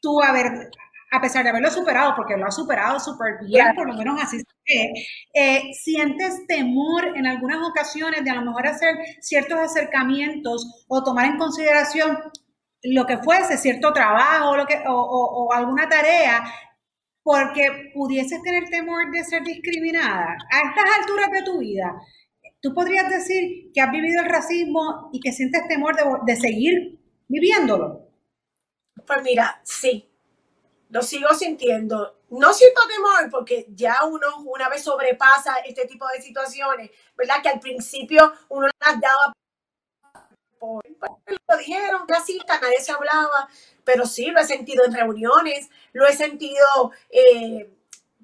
tú 0.01 0.21
haber, 0.23 0.71
a 1.11 1.21
pesar 1.21 1.45
de 1.45 1.51
haberlo 1.51 1.71
superado, 1.71 2.15
porque 2.17 2.37
lo 2.37 2.47
has 2.47 2.57
superado 2.57 2.99
súper 3.01 3.39
bien, 3.47 3.75
por 3.75 3.87
lo 3.87 3.95
menos 3.95 4.21
así 4.23 4.39
se 4.39 4.45
ve, 4.67 4.93
eh, 5.35 5.63
sientes 5.75 6.47
temor 6.47 7.17
en 7.17 7.27
algunas 7.27 7.67
ocasiones 7.69 8.25
de 8.25 8.31
a 8.31 8.35
lo 8.37 8.43
mejor 8.43 8.67
hacer 8.67 8.97
ciertos 9.21 9.59
acercamientos 9.59 10.85
o 10.89 11.03
tomar 11.03 11.27
en 11.27 11.39
consideración 11.39 12.19
lo 12.83 13.07
que 13.07 13.19
fuese, 13.19 13.57
cierto 13.57 13.93
trabajo 13.93 14.57
lo 14.57 14.67
que, 14.67 14.83
o, 14.87 14.95
o 14.95 15.53
alguna 15.53 15.89
tarea, 15.89 16.45
porque 17.23 17.91
pudieses 17.95 18.43
tener 18.43 18.69
temor 18.69 19.11
de 19.11 19.25
ser 19.25 19.43
discriminada 19.43 20.37
a 20.53 20.59
estas 20.69 20.85
alturas 21.01 21.31
de 21.31 21.43
tu 21.43 21.59
vida. 21.59 21.95
Tú 22.65 22.73
podrías 22.73 23.11
decir 23.11 23.71
que 23.75 23.83
has 23.83 23.93
vivido 23.93 24.23
el 24.23 24.31
racismo 24.31 25.11
y 25.13 25.21
que 25.21 25.33
sientes 25.33 25.69
temor 25.69 25.95
de, 25.97 26.03
de 26.25 26.41
seguir 26.41 26.99
viviéndolo. 27.29 28.09
Pues 29.07 29.23
mira, 29.23 29.61
sí, 29.65 30.11
lo 30.89 31.03
sigo 31.03 31.29
sintiendo. 31.35 32.23
No 32.31 32.55
siento 32.55 32.81
temor 32.89 33.31
porque 33.31 33.67
ya 33.69 34.05
uno 34.05 34.29
una 34.47 34.71
vez 34.71 34.83
sobrepasa 34.83 35.57
este 35.59 35.85
tipo 35.85 36.07
de 36.09 36.23
situaciones, 36.23 36.91
¿verdad? 37.15 37.43
Que 37.43 37.51
al 37.51 37.61
principio 37.61 38.33
uno 38.49 38.67
las 38.81 38.99
daba 38.99 39.35
por, 40.59 40.83
lo 40.89 41.57
dijeron, 41.59 42.07
clasista, 42.07 42.59
nadie 42.61 42.81
se 42.81 42.93
hablaba, 42.93 43.47
pero 43.85 44.07
sí 44.07 44.31
lo 44.31 44.41
he 44.41 44.45
sentido 44.45 44.87
en 44.87 44.95
reuniones, 44.95 45.69
lo 45.93 46.07
he 46.07 46.15
sentido 46.15 46.93
eh, 47.11 47.71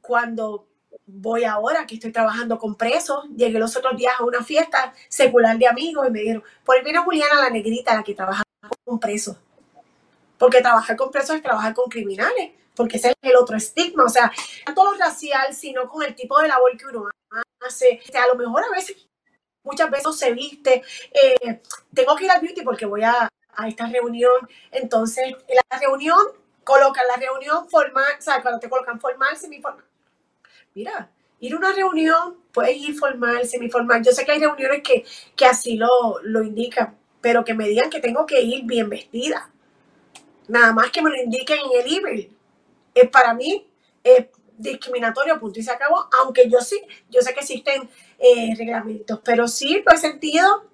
cuando 0.00 0.69
voy 1.12 1.44
ahora 1.44 1.86
que 1.86 1.96
estoy 1.96 2.12
trabajando 2.12 2.58
con 2.58 2.74
presos, 2.74 3.24
llegué 3.36 3.58
los 3.58 3.76
otros 3.76 3.96
días 3.96 4.14
a 4.18 4.24
una 4.24 4.42
fiesta 4.42 4.92
secular 5.08 5.58
de 5.58 5.66
amigos 5.66 6.06
y 6.08 6.10
me 6.10 6.20
dijeron, 6.20 6.44
por 6.64 6.76
ahí 6.76 6.82
viene 6.84 7.00
Juliana 7.00 7.40
la 7.40 7.50
negrita, 7.50 7.94
la 7.94 8.02
que 8.02 8.14
trabaja 8.14 8.42
con 8.84 8.98
presos 8.98 9.36
porque 10.40 10.62
trabajar 10.62 10.96
con 10.96 11.10
presos 11.10 11.36
es 11.36 11.42
trabajar 11.42 11.74
con 11.74 11.90
criminales, 11.90 12.52
porque 12.74 12.96
ese 12.96 13.10
es 13.10 13.16
el 13.20 13.36
otro 13.36 13.58
estigma, 13.58 14.04
o 14.04 14.08
sea, 14.08 14.32
no 14.66 14.74
todo 14.74 14.94
racial, 14.94 15.54
sino 15.54 15.86
con 15.86 16.02
el 16.02 16.14
tipo 16.14 16.40
de 16.40 16.48
labor 16.48 16.74
que 16.78 16.86
uno 16.86 17.10
hace. 17.60 18.00
O 18.08 18.10
sea, 18.10 18.24
a 18.24 18.28
lo 18.28 18.36
mejor 18.36 18.64
a 18.64 18.74
veces, 18.74 19.06
muchas 19.62 19.90
veces 19.90 20.16
se 20.16 20.32
viste, 20.32 20.82
eh, 21.12 21.60
tengo 21.92 22.16
que 22.16 22.24
ir 22.24 22.30
al 22.30 22.40
beauty 22.40 22.62
porque 22.62 22.86
voy 22.86 23.02
a, 23.02 23.28
a 23.54 23.68
esta 23.68 23.86
reunión, 23.86 24.48
entonces 24.70 25.26
en 25.26 25.56
la 25.70 25.78
reunión 25.78 26.18
colocan 26.64 27.06
la 27.06 27.16
reunión 27.16 27.68
formal, 27.68 28.14
o 28.18 28.22
sea, 28.22 28.40
cuando 28.40 28.60
te 28.60 28.70
colocan 28.70 28.98
formal, 28.98 29.36
semiformal. 29.36 29.89
Mira, 30.74 31.10
ir 31.40 31.54
a 31.54 31.56
una 31.56 31.72
reunión, 31.72 32.38
puedes 32.52 32.76
ir 32.76 32.98
formal, 32.98 33.46
semiformal. 33.46 34.02
Yo 34.04 34.12
sé 34.12 34.24
que 34.24 34.32
hay 34.32 34.40
reuniones 34.40 34.82
que, 34.82 35.04
que 35.36 35.46
así 35.46 35.76
lo, 35.76 36.20
lo 36.22 36.42
indican, 36.42 36.96
pero 37.20 37.44
que 37.44 37.54
me 37.54 37.68
digan 37.68 37.90
que 37.90 38.00
tengo 38.00 38.26
que 38.26 38.40
ir 38.40 38.64
bien 38.64 38.88
vestida 38.88 39.50
nada 40.50 40.72
más 40.72 40.90
que 40.90 41.00
me 41.00 41.10
lo 41.10 41.16
indiquen 41.16 41.58
en 41.58 41.80
el 41.80 41.96
email. 41.96 42.36
Es 42.94 43.08
para 43.08 43.32
mí 43.34 43.66
es 44.02 44.26
discriminatorio, 44.58 45.38
punto 45.40 45.58
y 45.58 45.62
se 45.62 45.70
acabó, 45.70 46.08
aunque 46.20 46.48
yo 46.50 46.60
sí, 46.60 46.80
yo 47.08 47.22
sé 47.22 47.32
que 47.32 47.40
existen 47.40 47.88
eh, 48.18 48.54
reglamentos, 48.56 49.20
pero 49.24 49.48
sí 49.48 49.82
lo 49.86 49.92
he 49.92 49.96
sentido. 49.96 50.68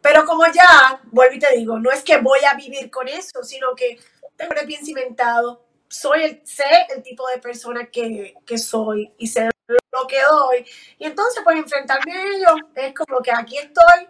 Pero 0.00 0.24
como 0.24 0.46
ya, 0.46 1.00
vuelvo 1.10 1.34
y 1.34 1.38
te 1.38 1.54
digo, 1.56 1.78
no 1.78 1.90
es 1.90 2.02
que 2.02 2.18
voy 2.18 2.40
a 2.50 2.54
vivir 2.54 2.90
con 2.90 3.08
eso, 3.08 3.42
sino 3.42 3.74
que 3.74 3.98
tengo 4.36 4.54
bien 4.66 4.84
cimentado, 4.84 5.62
soy 5.90 6.22
el, 6.22 6.40
sé 6.44 6.64
el 6.94 7.02
tipo 7.02 7.26
de 7.28 7.38
persona 7.38 7.86
que, 7.86 8.34
que 8.46 8.56
soy 8.56 9.12
y 9.18 9.26
sé 9.26 9.50
lo 9.68 10.06
que 10.08 10.22
doy. 10.22 10.64
Y 10.98 11.04
entonces, 11.04 11.42
pues 11.44 11.58
enfrentarme 11.58 12.12
a 12.12 12.22
ello 12.22 12.54
es 12.74 12.94
como 12.94 13.20
que 13.20 13.32
aquí 13.32 13.58
estoy, 13.58 14.08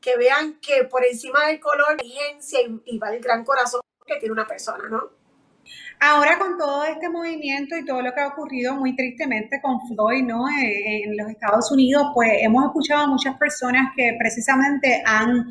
que 0.00 0.16
vean 0.16 0.58
que 0.60 0.84
por 0.84 1.04
encima 1.04 1.46
del 1.46 1.60
color, 1.60 1.96
vigencia 2.02 2.60
y, 2.62 2.80
y 2.86 2.98
va 2.98 3.14
el 3.14 3.20
gran 3.20 3.44
corazón 3.44 3.80
que 4.06 4.16
tiene 4.16 4.32
una 4.32 4.46
persona, 4.46 4.88
¿no? 4.88 5.10
Ahora 6.00 6.38
con 6.38 6.58
todo 6.58 6.84
este 6.84 7.08
movimiento 7.08 7.76
y 7.76 7.84
todo 7.84 8.02
lo 8.02 8.12
que 8.12 8.20
ha 8.20 8.28
ocurrido 8.28 8.74
muy 8.74 8.94
tristemente 8.94 9.60
con 9.62 9.80
Floyd, 9.88 10.24
¿no? 10.24 10.46
Eh, 10.48 11.04
en 11.04 11.16
los 11.16 11.30
Estados 11.30 11.70
Unidos, 11.70 12.08
pues 12.14 12.30
hemos 12.40 12.64
escuchado 12.64 13.04
a 13.04 13.06
muchas 13.06 13.36
personas 13.38 13.92
que 13.96 14.14
precisamente 14.18 15.02
han, 15.06 15.46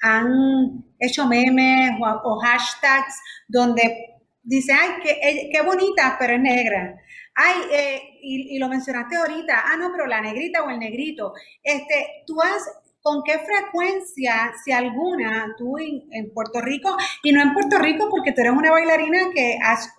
han 0.00 0.84
hecho 0.98 1.26
memes 1.26 1.90
o, 2.00 2.38
hashtags 2.40 3.16
donde 3.48 4.17
dice, 4.48 4.72
ay, 4.72 4.90
qué, 5.02 5.50
qué 5.52 5.62
bonita, 5.62 6.16
pero 6.18 6.34
es 6.34 6.40
negra. 6.40 6.96
Ay, 7.34 7.56
eh, 7.70 8.02
y, 8.22 8.56
y, 8.56 8.58
lo 8.58 8.68
mencionaste 8.68 9.16
ahorita, 9.16 9.62
ah, 9.66 9.76
no, 9.76 9.92
pero 9.92 10.06
la 10.06 10.20
negrita 10.20 10.64
o 10.64 10.70
el 10.70 10.78
negrito. 10.78 11.32
Este, 11.62 12.24
tú 12.26 12.40
has 12.42 12.64
¿Con 13.00 13.22
qué 13.22 13.38
frecuencia, 13.38 14.52
si 14.62 14.72
alguna, 14.72 15.54
tú 15.56 15.78
en, 15.78 16.32
Puerto 16.34 16.60
Rico, 16.60 16.96
y 17.22 17.32
no 17.32 17.40
en 17.40 17.54
Puerto 17.54 17.78
Rico 17.78 18.08
porque 18.10 18.32
tú 18.32 18.40
eres 18.40 18.52
una 18.52 18.72
bailarina 18.72 19.30
que 19.32 19.58
has, 19.62 19.94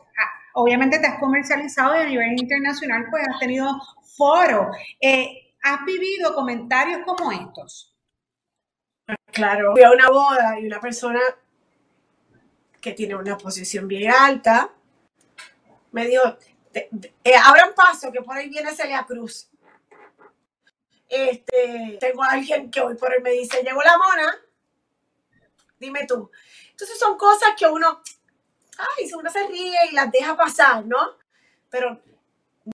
obviamente 0.53 0.99
te 0.99 1.07
has 1.07 1.19
comercializado 1.19 1.95
y 1.95 1.99
a 1.99 2.05
nivel 2.05 2.39
internacional 2.39 3.05
pues 3.09 3.27
has 3.27 3.39
tenido 3.39 3.67
foro, 4.17 4.69
eh, 5.01 5.55
¿has 5.63 5.83
vivido 5.85 6.35
comentarios 6.35 6.99
como 7.05 7.31
estos? 7.31 7.95
Claro, 9.31 9.71
fui 9.71 9.83
a 9.83 9.91
una 9.91 10.09
boda 10.09 10.59
y 10.59 10.67
una 10.67 10.79
persona 10.79 11.21
que 12.81 12.93
tiene 12.93 13.15
una 13.15 13.37
posición 13.37 13.87
bien 13.87 14.11
alta 14.11 14.71
me 15.91 16.07
dijo, 16.07 16.23
eh, 16.73 17.35
abran 17.43 17.73
paso 17.73 18.11
que 18.11 18.21
por 18.21 18.37
ahí 18.37 18.49
viene 18.49 18.75
Celia 18.75 19.05
Cruz. 19.05 19.49
Este, 21.07 21.97
tengo 21.99 22.23
alguien 22.23 22.69
que 22.69 22.81
hoy 22.81 22.95
por 22.95 23.11
hoy 23.11 23.21
me 23.21 23.31
dice, 23.31 23.63
llegó 23.63 23.81
la 23.81 23.97
mona, 23.97 24.35
dime 25.79 26.05
tú. 26.05 26.29
Entonces 26.71 26.99
son 26.99 27.17
cosas 27.17 27.49
que 27.57 27.67
uno, 27.67 28.01
ay, 28.77 29.11
uno 29.13 29.31
se 29.31 29.47
ríe 29.47 29.77
y 29.91 29.95
las 29.95 30.11
deja 30.11 30.37
pasar, 30.37 30.85
¿no? 30.85 31.17
Pero 31.69 31.99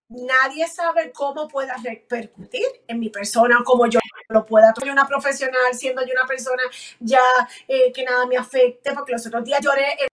nadie 0.09 0.67
sabe 0.67 1.11
cómo 1.11 1.47
pueda 1.47 1.75
repercutir 1.83 2.65
en 2.87 2.99
mi 2.99 3.09
persona, 3.09 3.61
cómo 3.63 3.87
yo 3.87 3.99
lo 4.29 4.45
pueda. 4.45 4.73
Soy 4.77 4.89
una 4.89 5.07
profesional, 5.07 5.73
siendo 5.73 6.05
yo 6.05 6.13
una 6.13 6.27
persona 6.27 6.63
ya 6.99 7.21
eh, 7.67 7.91
que 7.91 8.03
nada 8.03 8.25
me 8.25 8.37
afecte, 8.37 8.93
porque 8.93 9.13
los 9.13 9.25
otros 9.25 9.43
días 9.43 9.61
lloré 9.61 9.93
en 9.93 10.07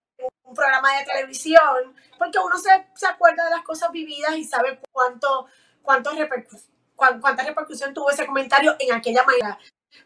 un 0.44 0.54
programa 0.54 0.98
de 0.98 1.04
televisión, 1.04 1.94
porque 2.18 2.38
uno 2.38 2.58
se, 2.58 2.86
se 2.94 3.06
acuerda 3.06 3.44
de 3.44 3.50
las 3.50 3.62
cosas 3.62 3.90
vividas 3.90 4.36
y 4.36 4.44
sabe 4.44 4.80
cuánto, 4.92 5.46
cuánto 5.82 6.10
repercute 6.10 6.72
cuánta 7.20 7.42
repercusión 7.44 7.94
tuvo 7.94 8.10
ese 8.10 8.26
comentario 8.26 8.76
en 8.78 8.92
aquella 8.92 9.24
manera. 9.24 9.58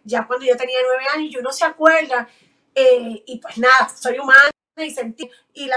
Ya 0.04 0.26
cuando 0.26 0.46
yo 0.46 0.56
tenía 0.56 0.78
nueve 0.84 1.04
años 1.14 1.32
y 1.32 1.36
uno 1.36 1.52
se 1.52 1.64
acuerda, 1.64 2.28
eh, 2.74 3.22
y 3.26 3.38
pues 3.38 3.58
nada, 3.58 3.88
soy 3.88 4.18
humana 4.18 4.50
y 4.76 4.90
sentí, 4.90 5.30
y, 5.54 5.70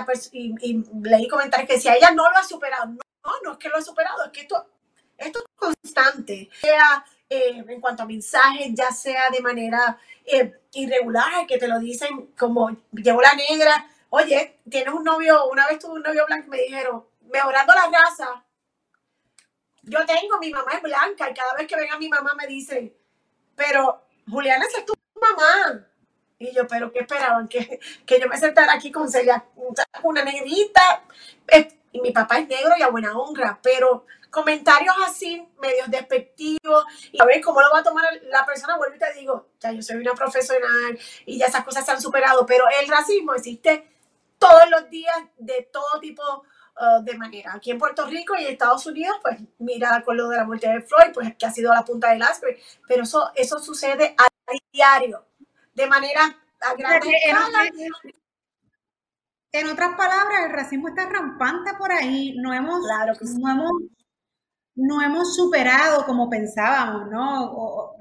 leí 1.01 1.27
comentarios 1.27 1.67
que 1.67 1.75
decía, 1.75 1.95
ella 1.95 2.11
no 2.11 2.29
lo 2.29 2.37
ha 2.37 2.43
superado. 2.43 2.87
No, 2.87 2.99
no, 3.43 3.51
es 3.53 3.57
que 3.57 3.69
lo 3.69 3.77
ha 3.77 3.81
superado, 3.81 4.25
es 4.25 4.31
que 4.31 4.41
esto, 4.41 4.67
esto 5.17 5.39
es 5.39 5.45
constante. 5.55 6.49
Sea 6.59 7.05
eh, 7.29 7.63
en 7.67 7.81
cuanto 7.81 8.03
a 8.03 8.07
mensajes, 8.07 8.69
ya 8.73 8.91
sea 8.91 9.29
de 9.29 9.41
manera 9.41 9.99
eh, 10.25 10.59
irregular, 10.73 11.45
que 11.47 11.57
te 11.57 11.67
lo 11.67 11.79
dicen 11.79 12.33
como 12.38 12.69
llevo 12.91 13.21
la 13.21 13.33
negra, 13.33 13.88
oye, 14.09 14.59
tienes 14.69 14.93
un 14.93 15.03
novio, 15.03 15.47
una 15.49 15.67
vez 15.67 15.79
tuve 15.79 15.93
un 15.93 16.01
novio 16.01 16.25
blanco 16.25 16.47
y 16.47 16.49
me 16.49 16.61
dijeron, 16.61 17.05
mejorando 17.31 17.73
la 17.73 17.88
raza. 17.88 18.43
Yo 19.83 20.05
tengo, 20.05 20.39
mi 20.39 20.51
mamá 20.51 20.71
es 20.73 20.81
blanca 20.81 21.29
y 21.29 21.33
cada 21.33 21.53
vez 21.53 21.67
que 21.67 21.75
venga 21.75 21.97
mi 21.97 22.09
mamá 22.09 22.33
me 22.35 22.47
dice, 22.47 22.95
pero 23.55 24.03
Juliana, 24.29 24.65
esa 24.65 24.79
es 24.79 24.85
tu 24.85 24.93
mamá. 25.19 25.85
Y 26.39 26.53
yo, 26.53 26.67
pero 26.67 26.91
¿qué 26.91 26.99
esperaban? 26.99 27.47
Que, 27.49 27.79
que 28.05 28.19
yo 28.19 28.27
me 28.27 28.38
sentara 28.38 28.73
aquí 28.73 28.91
con 28.91 29.09
Celia, 29.09 29.45
una 30.03 30.23
negrita. 30.23 31.03
Y 31.91 32.01
mi 32.01 32.12
papá 32.12 32.39
es 32.39 32.48
negro 32.48 32.74
y 32.77 32.81
a 32.81 32.89
buena 32.89 33.17
honra, 33.17 33.60
pero 33.62 34.05
comentarios 34.29 34.96
así, 35.08 35.48
medios 35.60 35.89
despectivos, 35.89 36.86
y 37.12 37.22
a 37.22 37.25
ver 37.25 37.41
cómo 37.41 37.62
lo 37.62 37.72
va 37.72 37.79
a 37.79 37.84
tomar 37.84 38.05
la 38.24 38.46
persona, 38.46 38.77
vuelvo 38.77 38.96
y 38.96 39.00
te 39.00 39.13
digo, 39.13 39.48
ya 39.60 39.72
yo 39.72 39.81
soy 39.81 39.98
una 39.98 40.13
profesional 40.13 41.00
y 41.25 41.38
ya 41.38 41.48
esas 41.48 41.63
cosas 41.65 41.86
se 41.86 41.91
han 41.91 42.01
superado, 42.01 42.46
pero 42.46 42.65
el 42.79 42.88
racismo 42.88 43.34
existe 43.34 43.88
todos 44.38 44.69
los 44.69 44.89
días 44.89 45.17
de 45.38 45.67
todo 45.72 46.00
tipo 46.00 46.24
uh, 46.79 47.03
de 47.03 47.17
manera. 47.17 47.53
Aquí 47.55 47.72
en 47.72 47.79
Puerto 47.79 48.05
Rico 48.05 48.36
y 48.36 48.46
en 48.46 48.51
Estados 48.51 48.86
Unidos, 48.86 49.17
pues 49.22 49.38
mira 49.58 50.01
con 50.03 50.15
lo 50.15 50.29
de 50.29 50.38
la 50.38 50.46
muerte 50.46 50.67
de 50.67 50.81
Floyd, 50.81 51.12
pues 51.13 51.36
que 51.36 51.46
ha 51.46 51.51
sido 51.51 51.74
la 51.74 51.84
punta 51.84 52.12
del 52.12 52.22
iceberg, 52.22 52.58
pero 52.88 53.03
eso, 53.03 53.31
eso 53.36 53.60
sucede 53.60 54.15
a 54.17 54.27
diario, 54.72 55.25
de 55.74 55.88
manera 55.88 56.22
a 56.62 56.74
grande 56.75 57.12
En 59.51 59.67
otras 59.67 59.95
palabras, 59.95 60.45
el 60.45 60.51
racismo 60.51 60.89
está 60.89 61.07
rampante 61.09 61.71
por 61.77 61.91
ahí. 61.91 62.35
No 62.37 62.53
hemos, 62.53 62.85
claro 62.85 63.13
no 63.21 63.49
hemos 63.49 63.71
no 64.75 65.01
hemos 65.01 65.35
superado 65.35 66.05
como 66.05 66.29
pensábamos, 66.29 67.09
¿no? 67.11 67.91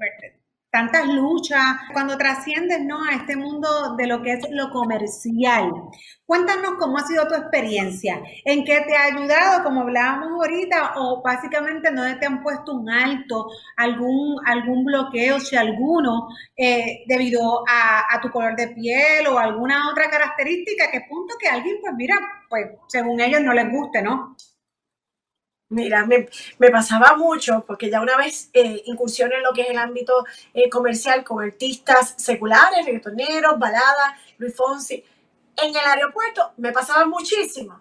Tantas 0.71 1.07
luchas, 1.07 1.63
cuando 1.93 2.17
trasciendes 2.17 2.81
¿no? 2.85 3.03
a 3.03 3.15
este 3.15 3.35
mundo 3.35 3.95
de 3.97 4.07
lo 4.07 4.21
que 4.21 4.33
es 4.33 4.47
lo 4.51 4.69
comercial. 4.69 5.71
Cuéntanos 6.25 6.73
cómo 6.77 6.97
ha 6.97 7.07
sido 7.07 7.27
tu 7.27 7.33
experiencia, 7.33 8.21
en 8.45 8.63
qué 8.63 8.81
te 8.81 8.95
ha 8.95 9.05
ayudado, 9.05 9.63
como 9.63 9.81
hablábamos 9.81 10.29
ahorita, 10.31 10.93
o 10.97 11.23
básicamente 11.23 11.91
no 11.91 12.03
te 12.19 12.25
han 12.25 12.43
puesto 12.43 12.73
un 12.73 12.89
alto, 12.89 13.47
algún, 13.77 14.37
algún 14.45 14.85
bloqueo, 14.85 15.39
si 15.39 15.55
alguno, 15.55 16.27
eh, 16.55 17.03
debido 17.07 17.63
a, 17.67 18.13
a, 18.13 18.21
tu 18.21 18.29
color 18.29 18.55
de 18.55 18.67
piel 18.67 19.27
o 19.27 19.39
alguna 19.39 19.89
otra 19.89 20.09
característica, 20.09 20.91
que 20.91 21.01
punto 21.09 21.33
que 21.39 21.47
alguien, 21.47 21.77
pues 21.81 21.93
mira, 21.95 22.15
pues 22.47 22.67
según 22.87 23.19
ellos 23.21 23.41
no 23.41 23.53
les 23.53 23.71
guste, 23.71 24.01
¿no? 24.03 24.35
Mira, 25.71 26.03
me, 26.03 26.27
pasaba 26.71 27.15
mucho 27.15 27.63
porque 27.67 27.91
ya 27.91 28.01
una 28.01 28.17
vez 28.17 28.49
eh, 28.53 28.81
incursioné 28.85 29.35
en 29.35 29.43
lo 29.43 29.53
que 29.53 29.61
es 29.61 29.69
el 29.69 29.77
ámbito 29.77 30.25
eh, 30.51 30.67
comercial 30.67 31.23
con 31.23 31.43
artistas 31.43 32.15
seculares, 32.17 32.87
reggaetoneros, 32.87 33.59
baladas, 33.59 34.15
Luis 34.39 34.55
Fonsi. 34.55 35.03
En 35.57 35.69
el 35.69 35.77
aeropuerto 35.77 36.53
me 36.57 36.71
pasaba 36.71 37.05
muchísimo. 37.05 37.79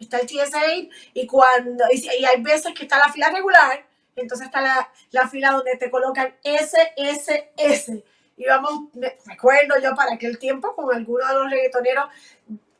Está 0.00 0.18
el 0.18 0.26
TSA 0.26 0.88
y 1.14 1.26
cuando 1.28 1.84
y, 1.92 2.24
hay 2.24 2.42
veces 2.42 2.74
que 2.74 2.82
está 2.82 2.98
la 2.98 3.12
fila 3.12 3.30
regular, 3.30 3.86
entonces 4.16 4.46
está 4.46 4.60
la, 4.60 4.90
la 5.12 5.28
fila 5.28 5.52
donde 5.52 5.76
te 5.76 5.92
colocan 5.92 6.34
SSS. 6.42 8.02
Y 8.36 8.46
vamos, 8.46 8.92
me 8.94 9.16
recuerdo 9.26 9.76
yo 9.80 9.94
para 9.94 10.14
aquel 10.14 10.40
tiempo 10.40 10.74
con 10.74 10.92
algunos 10.92 11.28
de 11.28 11.34
los 11.34 11.50
reggaetoneros 11.50 12.08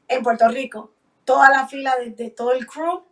en 0.08 0.22
Puerto 0.24 0.48
Rico, 0.48 0.92
toda 1.24 1.48
la 1.48 1.68
fila 1.68 1.96
de, 1.96 2.10
de 2.10 2.30
todo 2.30 2.52
el 2.52 2.66
crew 2.66 3.04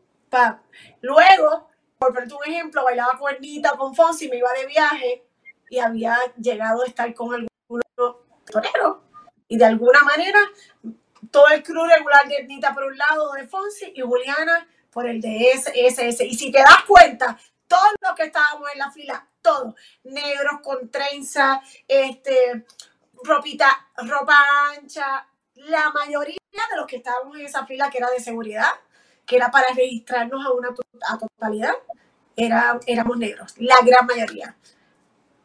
Luego, 1.00 1.68
por 1.99 2.12
ponerte 2.12 2.35
un 2.35 2.52
ejemplo, 2.52 2.85
bailaba 2.85 3.18
con 3.18 3.33
Ernita, 3.33 3.76
con 3.76 3.95
Fonsi, 3.95 4.28
me 4.28 4.37
iba 4.37 4.52
de 4.52 4.66
viaje 4.66 5.25
y 5.71 5.78
había 5.78 6.18
llegado 6.37 6.83
a 6.83 6.87
estar 6.87 7.12
con 7.14 7.35
algunos 7.35 8.16
toreros. 8.45 8.99
Y 9.49 9.56
de 9.56 9.64
alguna 9.64 10.00
manera, 10.00 10.38
todo 11.30 11.49
el 11.49 11.62
crew 11.62 11.87
regular 11.87 12.26
de 12.28 12.37
Ernita 12.37 12.75
por 12.75 12.85
un 12.85 12.97
lado 12.97 13.33
de 13.33 13.47
Fonsi 13.47 13.92
y 13.95 14.00
Juliana 14.00 14.66
por 14.90 15.06
el 15.06 15.21
de 15.21 15.52
SS. 15.52 16.25
Y 16.25 16.35
si 16.35 16.50
te 16.50 16.59
das 16.59 16.85
cuenta, 16.87 17.38
todos 17.66 17.92
los 18.00 18.14
que 18.14 18.25
estábamos 18.25 18.68
en 18.73 18.78
la 18.78 18.90
fila, 18.90 19.28
todos, 19.42 19.75
negros 20.04 20.61
con 20.62 20.90
trenza, 20.90 21.61
este, 21.87 22.64
ropita, 23.23 23.88
ropa 23.97 24.37
ancha, 24.76 25.26
la 25.54 25.90
mayoría 25.90 26.37
de 26.71 26.76
los 26.76 26.87
que 26.87 26.97
estábamos 26.97 27.37
en 27.37 27.47
esa 27.47 27.66
fila 27.66 27.90
que 27.90 27.99
era 27.99 28.11
de 28.11 28.21
seguridad, 28.21 28.71
que 29.26 29.37
era 29.37 29.50
para 29.50 29.75
registrarnos 29.75 30.45
a 30.47 30.52
una 30.52 30.75
totalidad, 31.18 31.75
era, 32.37 32.78
éramos 32.87 33.18
negros, 33.18 33.54
la 33.59 33.76
gran 33.85 34.06
mayoría. 34.06 34.56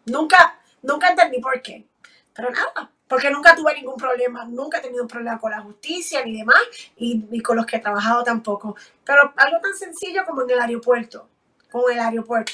Nunca, 0.05 0.59
nunca 0.81 1.09
entendí 1.09 1.39
por 1.39 1.61
qué, 1.61 1.87
pero 2.33 2.51
nada, 2.51 2.91
porque 3.07 3.31
nunca 3.31 3.55
tuve 3.55 3.73
ningún 3.73 3.97
problema, 3.97 4.45
nunca 4.45 4.77
he 4.77 4.81
tenido 4.81 5.03
un 5.03 5.07
problema 5.07 5.39
con 5.39 5.51
la 5.51 5.61
justicia 5.61 6.23
ni 6.23 6.37
demás, 6.37 6.61
y, 6.95 7.17
ni 7.29 7.41
con 7.41 7.57
los 7.57 7.65
que 7.65 7.77
he 7.77 7.79
trabajado 7.79 8.23
tampoco. 8.23 8.75
Pero 9.03 9.33
algo 9.35 9.59
tan 9.59 9.75
sencillo 9.75 10.25
como 10.25 10.43
en 10.43 10.51
el 10.51 10.59
aeropuerto, 10.59 11.27
como 11.71 11.89
el 11.89 11.99
aeropuerto. 11.99 12.53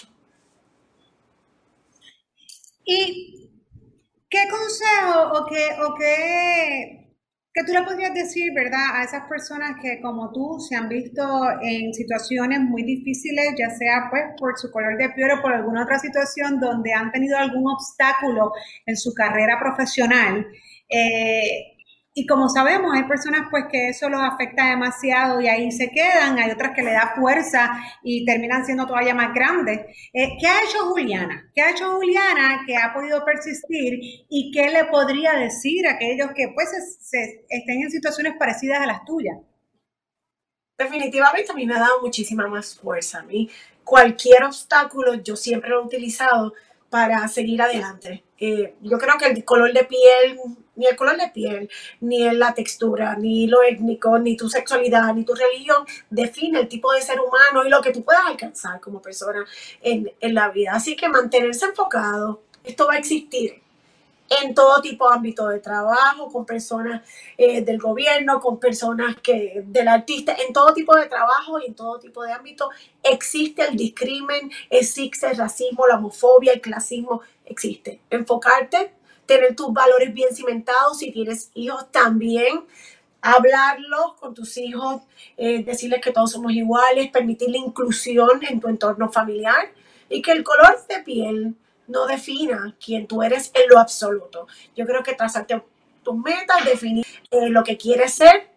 ¿Y 2.85 3.49
qué 4.29 4.47
consejo 4.49 5.31
o 5.33 5.45
qué, 5.45 5.77
o 5.83 5.93
qué 5.95 7.06
¿Qué 7.57 7.63
tú 7.63 7.73
le 7.73 7.81
podrías 7.81 8.13
decir, 8.13 8.53
verdad, 8.53 8.85
a 8.93 9.03
esas 9.03 9.27
personas 9.27 9.77
que 9.81 9.99
como 9.99 10.31
tú 10.31 10.59
se 10.59 10.75
han 10.75 10.87
visto 10.87 11.23
en 11.59 11.91
situaciones 11.91 12.59
muy 12.59 12.83
difíciles, 12.83 13.55
ya 13.57 13.71
sea 13.71 14.09
pues 14.11 14.25
por 14.37 14.59
su 14.59 14.69
color 14.69 14.95
de 14.95 15.09
piel 15.09 15.31
o 15.31 15.41
por 15.41 15.53
alguna 15.53 15.81
otra 15.81 15.97
situación 15.97 16.59
donde 16.59 16.93
han 16.93 17.11
tenido 17.11 17.35
algún 17.35 17.65
obstáculo 17.67 18.51
en 18.85 18.95
su 18.95 19.11
carrera 19.11 19.57
profesional? 19.59 20.45
Eh, 20.87 21.76
y 22.19 22.25
como 22.25 22.49
sabemos, 22.49 22.95
hay 22.95 23.03
personas 23.03 23.41
pues 23.51 23.65
que 23.71 23.89
eso 23.89 24.09
los 24.09 24.19
afecta 24.19 24.71
demasiado 24.71 25.39
y 25.39 25.47
ahí 25.47 25.71
se 25.71 25.91
quedan, 25.91 26.39
hay 26.39 26.49
otras 26.49 26.73
que 26.73 26.81
le 26.81 26.91
da 26.91 27.13
fuerza 27.15 27.79
y 28.01 28.25
terminan 28.25 28.65
siendo 28.65 28.87
todavía 28.87 29.13
más 29.13 29.35
grandes. 29.35 29.81
Eh, 30.11 30.35
¿Qué 30.41 30.47
ha 30.47 30.63
hecho 30.63 30.79
Juliana? 30.87 31.51
¿Qué 31.53 31.61
ha 31.61 31.69
hecho 31.69 31.91
Juliana 31.91 32.63
que 32.65 32.75
ha 32.75 32.91
podido 32.91 33.23
persistir 33.23 33.99
y 34.29 34.51
qué 34.51 34.71
le 34.71 34.85
podría 34.85 35.33
decir 35.33 35.85
a 35.85 35.91
aquellos 35.91 36.31
que 36.35 36.47
pues 36.55 36.73
estén 36.73 37.83
en 37.83 37.91
situaciones 37.91 38.33
parecidas 38.39 38.81
a 38.81 38.87
las 38.87 39.05
tuyas? 39.05 39.37
Definitivamente 40.75 41.51
a 41.51 41.55
mí 41.55 41.67
me 41.67 41.75
ha 41.75 41.81
dado 41.81 42.01
muchísima 42.01 42.47
más 42.47 42.79
fuerza. 42.79 43.19
A 43.19 43.23
mí 43.25 43.47
cualquier 43.83 44.43
obstáculo 44.43 45.13
yo 45.13 45.35
siempre 45.35 45.69
lo 45.69 45.83
he 45.83 45.85
utilizado 45.85 46.55
para 46.89 47.27
seguir 47.27 47.61
adelante. 47.61 48.23
Eh, 48.39 48.73
yo 48.81 48.97
creo 48.97 49.19
que 49.19 49.27
el 49.27 49.45
color 49.45 49.71
de 49.71 49.83
piel, 49.83 50.39
ni 50.77 50.85
el 50.85 50.95
color 50.95 51.17
de 51.17 51.29
piel, 51.29 51.69
ni 51.99 52.29
la 52.31 52.53
textura, 52.53 53.15
ni 53.15 53.47
lo 53.47 53.61
étnico, 53.63 54.17
ni 54.19 54.37
tu 54.37 54.49
sexualidad, 54.49 55.13
ni 55.13 55.25
tu 55.25 55.35
religión 55.35 55.85
define 56.09 56.59
el 56.59 56.67
tipo 56.67 56.93
de 56.93 57.01
ser 57.01 57.19
humano 57.19 57.65
y 57.65 57.69
lo 57.69 57.81
que 57.81 57.91
tú 57.91 58.03
puedas 58.03 58.25
alcanzar 58.25 58.79
como 58.79 59.01
persona 59.01 59.45
en, 59.81 60.11
en 60.19 60.33
la 60.33 60.49
vida. 60.49 60.71
Así 60.73 60.95
que 60.95 61.09
mantenerse 61.09 61.65
enfocado, 61.65 62.41
esto 62.63 62.87
va 62.87 62.93
a 62.93 62.97
existir 62.97 63.61
en 64.29 64.53
todo 64.53 64.81
tipo 64.81 65.09
de 65.09 65.15
ámbito 65.15 65.47
de 65.47 65.59
trabajo, 65.59 66.31
con 66.31 66.45
personas 66.45 67.01
eh, 67.37 67.61
del 67.61 67.77
gobierno, 67.77 68.39
con 68.39 68.59
personas 68.59 69.15
que 69.21 69.63
del 69.65 69.87
artista, 69.87 70.35
en 70.47 70.53
todo 70.53 70.73
tipo 70.73 70.95
de 70.95 71.07
trabajo 71.07 71.59
y 71.59 71.67
en 71.67 71.75
todo 71.75 71.99
tipo 71.99 72.23
de 72.23 72.33
ámbito 72.33 72.69
existe 73.03 73.63
el 73.63 73.77
discrimen, 73.77 74.51
existe 74.69 75.29
el 75.29 75.37
racismo, 75.37 75.87
la 75.87 75.95
homofobia, 75.95 76.53
el 76.53 76.61
clasismo, 76.61 77.21
existe. 77.45 78.01
Enfocarte, 78.09 78.91
tener 79.27 79.55
tus 79.55 79.71
valores 79.71 80.13
bien 80.13 80.33
cimentados, 80.33 80.99
si 80.99 81.11
tienes 81.11 81.51
hijos 81.53 81.91
también, 81.91 82.65
hablarlos 83.21 84.13
con 84.19 84.33
tus 84.33 84.57
hijos, 84.57 85.01
eh, 85.35 85.63
decirles 85.63 86.01
que 86.01 86.11
todos 86.11 86.31
somos 86.31 86.51
iguales, 86.53 87.11
permitir 87.11 87.49
la 87.49 87.57
inclusión 87.57 88.43
en 88.47 88.59
tu 88.59 88.67
entorno 88.67 89.11
familiar 89.11 89.71
y 90.09 90.21
que 90.21 90.31
el 90.31 90.43
color 90.43 90.79
de 90.87 90.99
piel 91.03 91.55
no 91.87 92.05
defina 92.07 92.75
quién 92.83 93.07
tú 93.07 93.21
eres 93.21 93.51
en 93.53 93.69
lo 93.69 93.79
absoluto. 93.79 94.47
Yo 94.75 94.85
creo 94.85 95.03
que 95.03 95.13
trazarte 95.13 95.61
tus 96.03 96.15
metas, 96.15 96.63
definir 96.65 97.05
eh, 97.31 97.49
lo 97.49 97.63
que 97.63 97.77
quieres 97.77 98.13
ser 98.13 98.49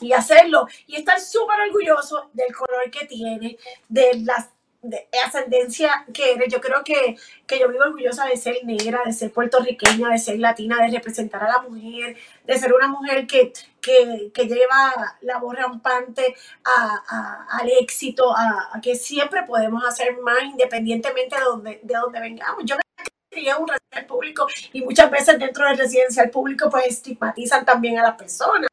y 0.00 0.12
hacerlo. 0.12 0.66
Y 0.86 0.96
estar 0.96 1.20
súper 1.20 1.60
orgulloso 1.68 2.30
del 2.32 2.54
color 2.54 2.90
que 2.90 3.06
tienes, 3.06 3.56
de 3.88 4.22
las 4.24 4.48
de 4.82 5.08
ascendencia 5.26 6.04
que 6.12 6.32
eres. 6.32 6.52
Yo 6.52 6.60
creo 6.60 6.82
que, 6.84 7.16
que 7.46 7.58
yo 7.58 7.68
vivo 7.68 7.84
orgullosa 7.84 8.26
de 8.26 8.36
ser 8.36 8.56
negra, 8.64 9.00
de 9.04 9.12
ser 9.12 9.32
puertorriqueña, 9.32 10.10
de 10.10 10.18
ser 10.18 10.38
latina, 10.38 10.76
de 10.80 10.88
representar 10.88 11.42
a 11.44 11.48
la 11.48 11.62
mujer, 11.62 12.16
de 12.44 12.58
ser 12.58 12.72
una 12.72 12.88
mujer 12.88 13.26
que, 13.26 13.52
que, 13.80 14.30
que 14.32 14.46
lleva 14.46 15.16
la 15.20 15.38
voz 15.38 15.54
rampante 15.56 16.34
al 16.64 17.68
éxito, 17.80 18.34
a, 18.36 18.80
que 18.82 18.94
siempre 18.94 19.42
podemos 19.42 19.84
hacer 19.84 20.18
más 20.18 20.42
independientemente 20.44 21.36
de 21.36 21.42
donde, 21.42 21.80
de 21.82 21.94
donde 21.94 22.20
vengamos. 22.20 22.64
Yo 22.64 22.76
me 22.76 23.04
crié 23.30 23.54
un 23.54 23.68
residencial 23.68 24.06
público 24.06 24.46
y 24.72 24.82
muchas 24.82 25.10
veces 25.10 25.38
dentro 25.38 25.66
del 25.66 25.78
residencial 25.78 26.30
público 26.30 26.70
pues 26.70 26.86
estigmatizan 26.86 27.64
también 27.64 27.98
a 27.98 28.02
las 28.02 28.16
personas. 28.16 28.68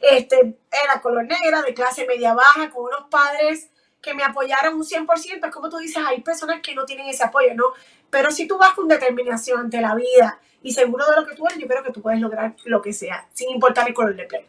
Este, 0.00 0.56
era 0.84 1.00
color 1.00 1.24
negra, 1.24 1.62
de 1.62 1.74
clase 1.74 2.06
media 2.06 2.34
baja, 2.34 2.70
con 2.70 2.86
unos 2.86 3.08
padres 3.08 3.70
que 4.04 4.14
me 4.14 4.22
apoyaron 4.22 4.74
un 4.74 4.84
100%, 4.84 5.46
es 5.46 5.52
como 5.52 5.68
tú 5.68 5.78
dices, 5.78 6.02
hay 6.06 6.20
personas 6.20 6.60
que 6.60 6.74
no 6.74 6.84
tienen 6.84 7.08
ese 7.08 7.24
apoyo, 7.24 7.54
¿no? 7.54 7.64
Pero 8.10 8.30
si 8.30 8.46
tú 8.46 8.58
vas 8.58 8.72
con 8.72 8.86
determinación 8.86 9.60
ante 9.60 9.80
la 9.80 9.94
vida 9.94 10.38
y 10.62 10.72
seguro 10.72 11.04
de 11.10 11.16
lo 11.16 11.26
que 11.26 11.34
tú 11.34 11.46
eres, 11.46 11.58
yo 11.58 11.66
creo 11.66 11.82
que 11.82 11.92
tú 11.92 12.02
puedes 12.02 12.20
lograr 12.20 12.54
lo 12.64 12.82
que 12.82 12.92
sea, 12.92 13.26
sin 13.32 13.50
importar 13.50 13.88
el 13.88 13.94
color 13.94 14.14
de 14.14 14.24
piel. 14.24 14.46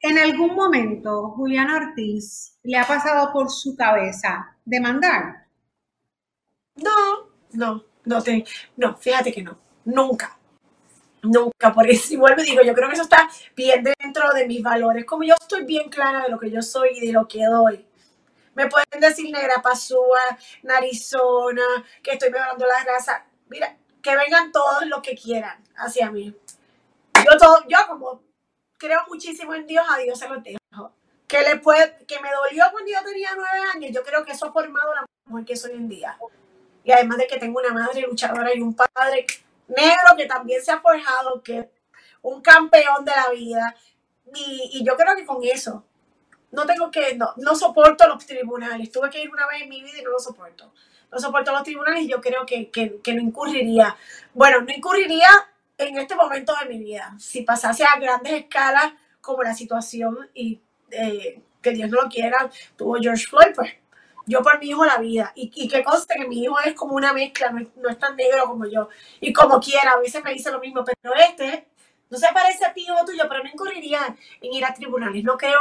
¿En 0.00 0.18
algún 0.18 0.54
momento 0.54 1.30
Juliana 1.30 1.76
Ortiz 1.76 2.56
le 2.62 2.78
ha 2.78 2.86
pasado 2.86 3.32
por 3.32 3.50
su 3.50 3.76
cabeza 3.76 4.56
demandar? 4.64 5.46
No, 6.76 7.28
no, 7.52 7.84
no, 8.04 8.22
te, 8.22 8.44
no, 8.76 8.96
fíjate 8.96 9.32
que 9.32 9.42
no, 9.42 9.58
nunca. 9.84 10.36
Nunca, 11.22 11.70
por 11.74 11.86
eso, 11.86 12.14
y 12.14 12.16
vuelvo 12.16 12.42
y 12.42 12.46
digo, 12.46 12.62
yo 12.62 12.72
creo 12.72 12.88
que 12.88 12.94
eso 12.94 13.02
está 13.02 13.28
bien 13.54 13.84
dentro 13.84 14.32
de 14.32 14.46
mis 14.46 14.62
valores. 14.62 15.04
Como 15.04 15.22
yo 15.22 15.34
estoy 15.38 15.64
bien 15.64 15.90
clara 15.90 16.22
de 16.22 16.30
lo 16.30 16.38
que 16.38 16.50
yo 16.50 16.62
soy 16.62 16.90
y 16.96 17.06
de 17.06 17.12
lo 17.12 17.28
que 17.28 17.44
doy. 17.44 17.84
Me 18.54 18.68
pueden 18.68 19.00
decir 19.00 19.30
negra 19.32 19.62
pasúa, 19.62 20.20
narizona, 20.62 21.84
que 22.02 22.12
estoy 22.12 22.30
mejorando 22.30 22.66
la 22.66 22.82
grasa. 22.84 23.24
Mira, 23.48 23.76
que 24.02 24.16
vengan 24.16 24.50
todos 24.52 24.86
los 24.86 25.00
que 25.00 25.14
quieran 25.14 25.62
hacia 25.76 26.10
mí. 26.10 26.34
Yo, 27.14 27.38
todo, 27.38 27.64
yo 27.68 27.78
como 27.88 28.22
creo 28.76 29.00
muchísimo 29.08 29.54
en 29.54 29.66
Dios, 29.66 29.84
a 29.88 29.98
Dios 29.98 30.18
se 30.18 30.28
lo 30.28 30.40
dejo. 30.40 30.92
Que, 31.28 31.42
le 31.42 31.56
puede, 31.58 32.04
que 32.06 32.18
me 32.20 32.30
dolió 32.30 32.64
cuando 32.72 32.90
yo 32.90 33.04
tenía 33.04 33.30
nueve 33.36 33.68
años, 33.72 33.92
yo 33.92 34.02
creo 34.02 34.24
que 34.24 34.32
eso 34.32 34.46
ha 34.46 34.52
formado 34.52 34.94
la 34.94 35.06
mujer 35.26 35.44
que 35.44 35.56
soy 35.56 35.72
hoy 35.72 35.76
en 35.76 35.88
día. 35.88 36.18
Y 36.82 36.92
además 36.92 37.18
de 37.18 37.26
que 37.26 37.38
tengo 37.38 37.60
una 37.60 37.72
madre 37.72 38.00
luchadora 38.02 38.52
y 38.54 38.60
un 38.60 38.74
padre 38.74 39.26
negro 39.68 40.16
que 40.16 40.26
también 40.26 40.62
se 40.62 40.72
ha 40.72 40.80
forjado, 40.80 41.40
que 41.42 41.70
un 42.22 42.40
campeón 42.40 43.04
de 43.04 43.12
la 43.12 43.30
vida. 43.30 43.76
Y 44.34 44.82
yo 44.84 44.96
creo 44.96 45.14
que 45.14 45.26
con 45.26 45.42
eso, 45.44 45.84
no 46.52 46.66
tengo 46.66 46.90
que, 46.90 47.14
no, 47.16 47.32
no 47.36 47.54
soporto 47.54 48.06
los 48.08 48.24
tribunales. 48.26 48.90
Tuve 48.90 49.10
que 49.10 49.22
ir 49.22 49.30
una 49.30 49.46
vez 49.46 49.62
en 49.62 49.68
mi 49.68 49.82
vida 49.82 49.98
y 50.00 50.02
no 50.02 50.10
lo 50.10 50.18
soporto. 50.18 50.72
No 51.12 51.18
soporto 51.18 51.52
los 51.52 51.62
tribunales 51.62 52.04
y 52.04 52.08
yo 52.08 52.20
creo 52.20 52.46
que, 52.46 52.70
que, 52.70 53.00
que 53.02 53.14
no 53.14 53.20
incurriría. 53.20 53.96
Bueno, 54.34 54.60
no 54.60 54.72
incurriría 54.72 55.28
en 55.78 55.98
este 55.98 56.14
momento 56.14 56.54
de 56.60 56.68
mi 56.68 56.78
vida. 56.78 57.14
Si 57.18 57.42
pasase 57.42 57.84
a 57.84 57.98
grandes 57.98 58.32
escalas, 58.32 58.92
como 59.20 59.42
la 59.42 59.54
situación 59.54 60.28
y 60.34 60.60
eh, 60.90 61.40
que 61.62 61.70
Dios 61.72 61.90
no 61.90 62.02
lo 62.02 62.08
quiera, 62.08 62.50
tuvo 62.76 62.96
George 63.00 63.26
Floyd, 63.26 63.54
pues 63.54 63.72
yo 64.26 64.42
por 64.42 64.58
mi 64.58 64.68
hijo 64.68 64.84
la 64.84 64.98
vida. 64.98 65.32
Y, 65.34 65.50
y 65.54 65.68
que 65.68 65.82
conste 65.82 66.14
que 66.18 66.26
mi 66.26 66.42
hijo 66.42 66.58
es 66.64 66.74
como 66.74 66.94
una 66.94 67.12
mezcla, 67.12 67.50
no 67.50 67.88
es, 67.88 67.98
tan 67.98 68.16
negro 68.16 68.44
como 68.46 68.66
yo. 68.66 68.88
Y 69.20 69.32
como 69.32 69.60
quiera, 69.60 69.92
a 69.92 69.98
veces 69.98 70.22
me 70.24 70.32
dice 70.32 70.50
lo 70.50 70.60
mismo, 70.60 70.84
pero 70.84 71.14
este 71.14 71.66
no 72.08 72.18
se 72.18 72.28
parece 72.32 72.64
a 72.64 72.72
ti 72.72 72.86
o 72.90 73.04
tuyo, 73.04 73.24
pero 73.28 73.42
no 73.42 73.50
incurriría 73.50 74.16
en 74.40 74.52
ir 74.52 74.64
a 74.64 74.74
tribunales. 74.74 75.22
No 75.22 75.36
creo, 75.36 75.60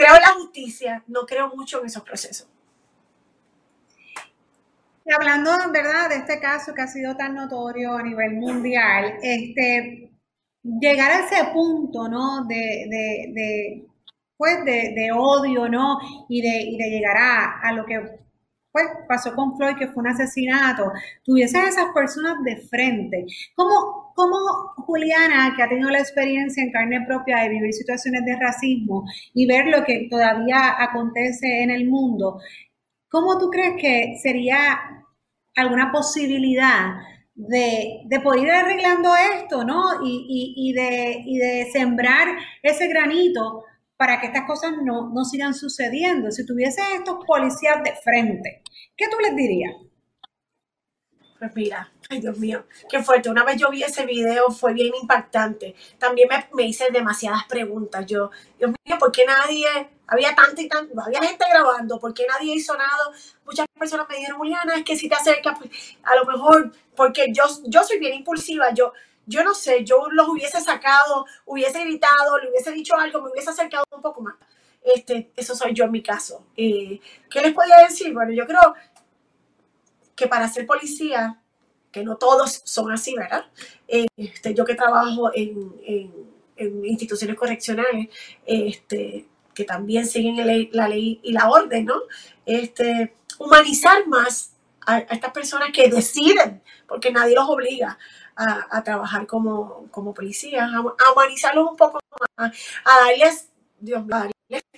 creo 0.00 0.16
en 0.16 0.22
la 0.22 0.34
justicia, 0.34 1.04
no 1.06 1.26
creo 1.26 1.54
mucho 1.54 1.80
en 1.80 1.86
esos 1.86 2.02
procesos. 2.02 2.48
Y 5.04 5.12
hablando, 5.12 5.50
¿verdad?, 5.72 6.08
de 6.08 6.16
este 6.16 6.40
caso 6.40 6.74
que 6.74 6.82
ha 6.82 6.86
sido 6.86 7.16
tan 7.16 7.34
notorio 7.34 7.96
a 7.96 8.02
nivel 8.02 8.34
mundial, 8.34 9.14
este, 9.22 10.10
llegar 10.62 11.10
a 11.10 11.26
ese 11.26 11.44
punto, 11.52 12.08
¿no?, 12.08 12.44
de, 12.46 12.86
de, 13.34 13.86
pues, 14.36 14.64
de, 14.64 15.10
odio, 15.12 15.68
¿no?, 15.68 15.98
y 16.28 16.42
de, 16.42 16.62
y 16.62 16.78
de 16.78 16.90
llegar 16.90 17.16
a, 17.16 17.60
a 17.60 17.72
lo 17.72 17.84
que 17.84 18.20
pues 18.72 18.86
pasó 19.08 19.34
con 19.34 19.56
Floyd, 19.56 19.76
que 19.76 19.88
fue 19.88 20.02
un 20.02 20.08
asesinato, 20.10 20.92
tuviese 21.24 21.58
a 21.58 21.66
esas 21.66 21.86
personas 21.92 22.36
de 22.44 22.56
frente. 22.56 23.26
¿Cómo, 23.56 24.09
¿Cómo, 24.20 24.74
Juliana, 24.84 25.54
que 25.56 25.62
ha 25.62 25.68
tenido 25.68 25.88
la 25.88 26.00
experiencia 26.00 26.62
en 26.62 26.70
carne 26.70 27.06
propia 27.06 27.38
de 27.38 27.48
vivir 27.48 27.72
situaciones 27.72 28.22
de 28.26 28.36
racismo 28.36 29.04
y 29.32 29.46
ver 29.46 29.64
lo 29.68 29.82
que 29.82 30.08
todavía 30.10 30.74
acontece 30.78 31.62
en 31.62 31.70
el 31.70 31.88
mundo, 31.88 32.38
¿cómo 33.08 33.38
tú 33.38 33.48
crees 33.48 33.80
que 33.80 34.18
sería 34.22 34.78
alguna 35.56 35.90
posibilidad 35.90 36.96
de, 37.34 38.02
de 38.04 38.20
poder 38.20 38.42
ir 38.42 38.50
arreglando 38.50 39.10
esto, 39.16 39.64
¿no? 39.64 40.04
Y, 40.04 40.26
y, 40.28 40.68
y, 40.68 40.72
de, 40.74 41.22
y 41.24 41.38
de 41.38 41.70
sembrar 41.72 42.28
ese 42.62 42.88
granito 42.88 43.64
para 43.96 44.20
que 44.20 44.26
estas 44.26 44.46
cosas 44.46 44.72
no, 44.84 45.08
no 45.08 45.24
sigan 45.24 45.54
sucediendo. 45.54 46.30
Si 46.30 46.44
tuviese 46.44 46.82
estos 46.94 47.24
policías 47.26 47.82
de 47.82 47.94
frente, 48.04 48.62
¿qué 48.94 49.06
tú 49.08 49.16
les 49.22 49.34
dirías? 49.34 49.72
Pues 51.40 51.56
mira, 51.56 51.90
ay 52.10 52.20
Dios 52.20 52.36
mío, 52.36 52.66
qué 52.90 53.02
fuerte. 53.02 53.30
Una 53.30 53.44
vez 53.44 53.56
yo 53.56 53.70
vi 53.70 53.82
ese 53.82 54.04
video, 54.04 54.50
fue 54.50 54.74
bien 54.74 54.92
impactante. 54.94 55.74
También 55.98 56.28
me, 56.28 56.46
me 56.52 56.64
hice 56.64 56.88
demasiadas 56.92 57.44
preguntas. 57.48 58.04
Yo, 58.04 58.30
Dios 58.58 58.72
mío, 58.84 58.98
¿por 58.98 59.10
qué 59.10 59.24
nadie, 59.24 59.66
había 60.06 60.34
tanta 60.34 60.60
y 60.60 60.68
tanta, 60.68 61.02
había 61.02 61.22
gente 61.22 61.46
grabando, 61.48 61.98
¿por 61.98 62.12
qué 62.12 62.26
nadie 62.26 62.54
hizo 62.56 62.76
nada? 62.76 63.10
Muchas 63.46 63.64
personas 63.68 64.06
me 64.10 64.16
dijeron, 64.16 64.36
Juliana, 64.36 64.74
es 64.74 64.84
que 64.84 64.96
si 64.96 65.08
te 65.08 65.14
acercas, 65.14 65.58
pues, 65.58 65.70
a 66.02 66.14
lo 66.16 66.26
mejor, 66.26 66.72
porque 66.94 67.32
yo, 67.32 67.44
yo 67.64 67.82
soy 67.84 67.98
bien 67.98 68.12
impulsiva, 68.12 68.74
yo, 68.74 68.92
yo 69.24 69.42
no 69.42 69.54
sé, 69.54 69.82
yo 69.82 70.08
los 70.10 70.28
hubiese 70.28 70.60
sacado, 70.60 71.24
hubiese 71.46 71.82
gritado, 71.84 72.36
le 72.38 72.50
hubiese 72.50 72.70
dicho 72.72 72.96
algo, 72.96 73.22
me 73.22 73.30
hubiese 73.30 73.48
acercado 73.48 73.84
un 73.92 74.02
poco 74.02 74.20
más. 74.20 74.34
Este, 74.82 75.30
eso 75.36 75.54
soy 75.54 75.74
yo 75.74 75.84
en 75.84 75.92
mi 75.92 76.02
caso. 76.02 76.46
Eh, 76.56 77.00
¿Qué 77.30 77.40
les 77.40 77.52
podía 77.52 77.78
decir? 77.78 78.12
Bueno, 78.12 78.32
yo 78.32 78.46
creo 78.46 78.74
que 80.20 80.28
para 80.28 80.46
ser 80.48 80.66
policía, 80.66 81.40
que 81.90 82.04
no 82.04 82.16
todos 82.16 82.60
son 82.64 82.92
así, 82.92 83.16
¿verdad? 83.16 83.46
Este, 83.88 84.52
yo 84.52 84.66
que 84.66 84.74
trabajo 84.74 85.30
en, 85.34 86.28
instituciones 86.84 87.36
correccionales, 87.36 88.08
este, 88.44 89.26
que 89.54 89.64
también 89.64 90.06
siguen 90.06 90.36
la 90.72 90.88
ley, 90.88 91.20
y 91.22 91.32
la 91.32 91.48
orden, 91.48 91.86
¿no? 91.86 92.02
Este, 92.44 93.14
humanizar 93.38 94.06
más 94.08 94.52
a, 94.86 94.98
estas 94.98 95.32
personas 95.32 95.70
que 95.72 95.88
deciden, 95.88 96.62
porque 96.86 97.10
nadie 97.10 97.34
los 97.34 97.48
obliga 97.48 97.98
a, 98.36 98.84
trabajar 98.84 99.26
como, 99.26 99.86
como 99.90 100.12
policías, 100.12 100.70
a, 100.70 101.12
humanizarlos 101.12 101.70
un 101.70 101.76
poco 101.76 101.98
más, 102.36 102.52
a 102.84 103.06
darles, 103.06 103.48
Dios, 103.78 104.04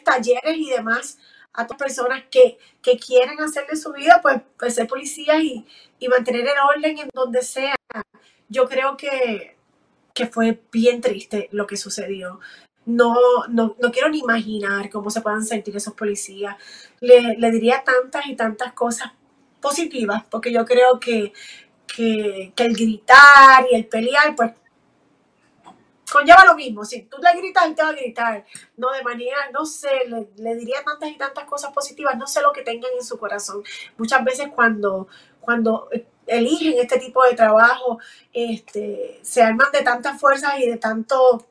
talleres 0.05 0.57
y 0.57 0.71
demás 0.71 1.19
a 1.55 1.67
todas 1.67 1.79
personas 1.79 2.25
que, 2.31 2.59
que 2.83 2.99
quieren 2.99 3.41
hacer 3.41 3.67
de 3.67 3.77
su 3.77 3.93
vida, 3.93 4.21
pues, 4.23 4.41
pues 4.59 4.75
ser 4.75 4.87
policías 4.87 5.43
y, 5.43 5.67
y, 5.99 6.09
mantener 6.09 6.43
el 6.43 6.77
orden 6.77 6.99
en 6.99 7.11
donde 7.13 7.43
sea. 7.43 7.75
Yo 8.49 8.69
creo 8.69 8.97
que, 8.97 9.57
que 10.15 10.27
fue 10.27 10.61
bien 10.71 11.01
triste 11.01 11.49
lo 11.53 11.67
que 11.67 11.77
sucedió. 11.77 12.41
No, 12.85 13.15
no, 13.49 13.77
no, 13.79 13.93
quiero 13.93 14.09
ni 14.09 14.19
imaginar 14.19 14.91
cómo 14.91 15.11
se 15.11 15.21
puedan 15.21 15.45
sentir 15.45 15.77
esos 15.77 15.95
policías. 15.95 16.57
Le, 17.01 17.37
le 17.39 17.51
diría 17.51 17.85
tantas 17.85 18.27
y 18.27 18.35
tantas 18.35 18.73
cosas 18.73 19.13
positivas, 19.61 20.25
porque 20.29 20.53
yo 20.53 20.65
creo 20.65 20.99
que 20.99 21.33
que, 21.95 22.53
el 22.57 22.75
gritar 22.75 23.67
y 23.71 23.77
el 23.77 23.87
pelear, 23.87 24.35
pues 24.37 24.53
conlleva 26.13 26.45
lo 26.45 26.55
mismo. 26.55 26.85
Si 26.85 27.03
tú 27.03 27.17
le 27.19 27.41
gritas, 27.41 27.65
él 27.67 27.75
te 27.75 27.83
va 27.83 27.89
a 27.89 27.93
gritar. 27.93 28.45
No, 28.77 28.91
de 28.93 29.03
manera, 29.03 29.37
no 29.53 29.65
sé, 29.65 29.91
le, 30.37 30.55
diría 30.57 30.85
tantas 30.85 31.11
y 31.11 31.17
tantas 31.17 31.45
cosas 31.45 31.73
positivas, 31.73 32.17
no 32.17 32.27
sé 32.27 32.43
lo 32.43 32.53
que 32.53 32.63
tengan 32.63 32.91
en 32.97 33.05
su 33.05 33.19
corazón. 33.19 33.63
Muchas 33.97 34.23
veces 34.25 34.49
cuando, 34.55 35.09
cuando 35.41 35.89
eligen 36.27 36.75
este 36.79 36.99
tipo 36.99 37.25
de 37.25 37.35
trabajo, 37.35 37.99
este, 38.33 39.21
se 39.23 39.43
arman 39.43 39.73
de 39.73 39.83
tantas 39.83 40.21
fuerzas 40.21 40.59
y 40.59 40.69
de 40.69 40.77
tanto, 40.77 41.47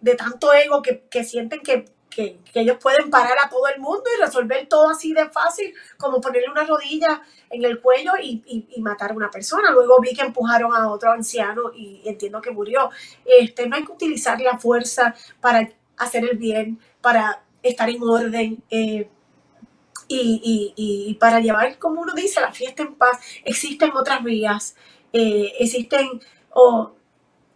de 0.00 0.14
tanto 0.16 0.52
ego 0.52 0.82
que, 0.82 1.04
que 1.10 1.24
sienten 1.24 1.60
que 1.60 1.86
que, 2.14 2.38
ellos 2.54 2.76
pueden 2.80 3.10
parar 3.10 3.36
a 3.42 3.48
todo 3.48 3.66
el 3.68 3.80
mundo 3.80 4.04
y 4.16 4.20
resolver 4.20 4.66
todo 4.68 4.90
así 4.90 5.12
de 5.12 5.28
fácil, 5.30 5.74
como 5.96 6.20
ponerle 6.20 6.50
una 6.50 6.64
rodilla 6.64 7.22
en 7.50 7.64
el 7.64 7.80
cuello 7.80 8.12
y, 8.20 8.42
matar 8.80 9.12
a 9.12 9.14
una 9.14 9.30
persona. 9.30 9.70
Luego 9.70 10.00
vi 10.00 10.14
que 10.14 10.22
empujaron 10.22 10.74
a 10.74 10.90
otro 10.90 11.12
anciano 11.12 11.72
y 11.74 12.02
entiendo 12.04 12.40
que 12.40 12.50
murió. 12.50 12.90
Este, 13.24 13.68
no 13.68 13.76
hay 13.76 13.84
que 13.84 13.92
utilizar 13.92 14.40
la 14.40 14.58
fuerza 14.58 15.14
para 15.40 15.68
hacer 15.96 16.24
el 16.24 16.36
bien, 16.36 16.80
para 17.00 17.42
estar 17.62 17.88
en 17.88 18.02
orden. 18.02 18.62
Eh, 18.70 19.08
y, 20.14 21.16
para 21.18 21.40
llevar, 21.40 21.78
como 21.78 22.02
uno 22.02 22.12
dice, 22.12 22.40
la 22.40 22.52
fiesta 22.52 22.82
en 22.82 22.94
paz, 22.96 23.18
existen 23.44 23.92
otras 23.92 24.22
vías, 24.22 24.76
eh, 25.12 25.52
existen 25.58 26.20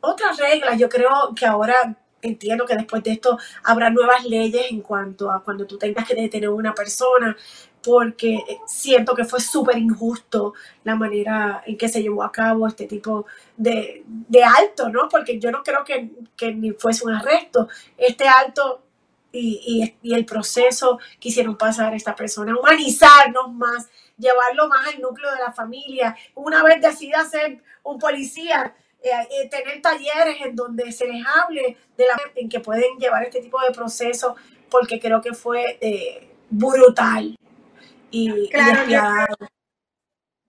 otras 0.01 0.39
reglas. 0.39 0.79
Yo 0.79 0.89
creo 0.89 1.35
que 1.35 1.45
ahora 1.45 1.99
entiendo 2.29 2.67
que 2.67 2.77
después 2.77 3.03
de 3.03 3.13
esto 3.13 3.39
habrá 3.63 3.91
nuevas 3.91 4.25
leyes 4.25 4.71
en 4.71 4.81
cuanto 4.81 5.31
a 5.31 5.43
cuando 5.43 5.67
tú 5.67 5.79
tengas 5.79 6.07
que 6.07 6.15
detener 6.15 6.49
a 6.49 6.53
una 6.53 6.75
persona, 6.75 7.37
porque 7.83 8.43
siento 8.67 9.15
que 9.15 9.25
fue 9.25 9.41
súper 9.41 9.79
injusto 9.79 10.55
la 10.83 10.97
manera 10.97 11.63
en 11.65 11.79
que 11.79 11.89
se 11.89 12.03
llevó 12.03 12.25
a 12.25 12.33
cabo 12.33 12.67
este 12.67 12.87
tipo 12.87 13.27
de, 13.57 14.03
de 14.07 14.43
alto, 14.43 14.89
¿no? 14.89 15.09
Porque 15.09 15.39
yo 15.39 15.53
no 15.53 15.63
creo 15.63 15.85
que, 15.85 16.11
que, 16.37 16.53
ni 16.53 16.73
fuese 16.73 17.05
un 17.05 17.13
arresto. 17.13 17.69
Este 17.97 18.27
alto 18.27 18.83
y, 19.31 19.95
y, 20.03 20.09
y 20.11 20.15
el 20.15 20.25
proceso 20.25 20.99
que 21.21 21.31
pasar 21.59 21.93
a 21.93 21.97
esta 21.97 22.15
persona, 22.15 22.57
humanizarnos 22.59 23.53
más, 23.53 23.89
llevarlo 24.19 24.69
más 24.69 24.87
al 24.89 25.01
núcleo 25.01 25.31
de 25.33 25.39
la 25.39 25.53
familia. 25.53 26.17
Una 26.35 26.63
vez 26.63 26.81
decida 26.81 27.25
ser 27.25 27.63
un 27.83 27.99
policía, 27.99 28.75
eh, 29.03 29.11
eh, 29.31 29.49
tener 29.49 29.81
talleres 29.81 30.37
en 30.45 30.57
donde 30.57 30.91
se 30.93 31.07
les 31.07 31.25
hable 31.27 31.77
de 31.97 32.07
la 32.07 32.17
en 32.35 32.49
que 32.49 32.61
pueden 32.61 32.97
llevar 32.99 33.23
este 33.25 33.41
tipo 33.41 33.61
de 33.61 33.71
procesos, 33.71 34.35
porque 34.71 34.99
creo 34.99 35.21
que 35.21 35.33
fue 35.33 35.79
eh, 35.81 36.29
brutal 36.51 37.39
y, 38.11 38.49
claro, 38.51 39.27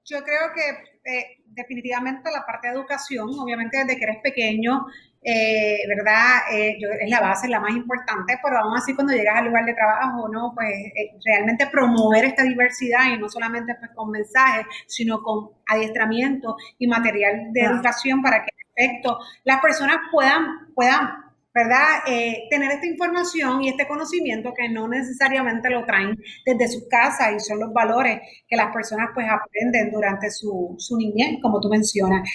yo, 0.05 0.23
creo 0.23 0.53
que 0.55 1.43
definitivamente 1.47 2.31
la 2.31 2.45
parte 2.45 2.67
de 2.67 2.75
educación, 2.75 3.29
obviamente 3.37 3.77
desde 3.77 3.97
que 3.97 4.03
eres 4.03 4.21
pequeño, 4.23 4.85
eh, 5.29 5.79
¿verdad? 5.89 6.39
Eh, 6.53 6.77
es 7.01 7.09
la 7.09 7.19
base, 7.19 7.47
es 7.47 7.51
la 7.51 7.59
más 7.59 7.71
importante, 7.71 8.39
pero 8.41 8.59
aún 8.59 8.77
así 8.77 8.95
cuando 8.95 9.11
llegas 9.11 9.35
al 9.35 9.47
lugar 9.47 9.65
de 9.65 9.73
trabajo, 9.73 10.29
¿no? 10.29 10.53
Pues 10.55 10.69
eh, 10.69 11.17
realmente 11.25 11.67
promover 11.67 12.23
esta 12.23 12.43
diversidad 12.43 13.11
y 13.13 13.17
no 13.17 13.27
solamente 13.27 13.75
pues, 13.75 13.91
con 13.93 14.09
mensajes, 14.09 14.65
sino 14.87 15.21
con 15.21 15.49
adiestramiento 15.67 16.55
y 16.77 16.87
material 16.87 17.51
de 17.51 17.59
educación 17.59 18.21
para 18.21 18.41
que 18.41 18.51
en 18.55 18.87
efecto 18.87 19.19
las 19.43 19.59
personas 19.59 19.97
puedan, 20.13 20.73
puedan 20.73 21.26
¿verdad? 21.57 22.03
Eh, 22.05 22.43
tener 22.51 22.71
esta 22.71 22.85
información 22.85 23.63
y 23.63 23.69
este 23.69 23.87
conocimiento 23.87 24.53
que 24.53 24.69
no 24.69 24.87
necesariamente 24.87 25.71
lo 25.71 25.85
traen 25.85 26.15
desde 26.45 26.67
su 26.67 26.87
casa 26.87 27.31
y 27.31 27.39
son 27.39 27.59
los 27.59 27.73
valores 27.73 28.19
que 28.47 28.55
las 28.55 28.71
personas 28.71 29.09
pues 29.15 29.25
aprenden 29.27 29.89
durante 29.91 30.29
su, 30.29 30.75
su 30.77 30.95
niñez, 30.97 31.39
como 31.41 31.59
tú 31.59 31.67
mencionas. 31.69 32.29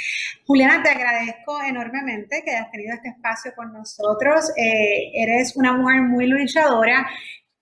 Juliana, 0.45 0.83
te 0.83 0.91
agradezco 0.91 1.63
enormemente 1.63 2.43
que 2.45 2.51
hayas 2.51 2.73
tenido 2.73 2.95
este 2.95 3.11
espacio 3.11 3.53
con 3.55 3.73
nosotros. 3.73 4.51
Eh, 4.57 5.13
eres 5.15 5.57
una 5.57 5.73
mujer 5.75 6.03
muy 6.03 6.27
luchadora. 6.27 7.07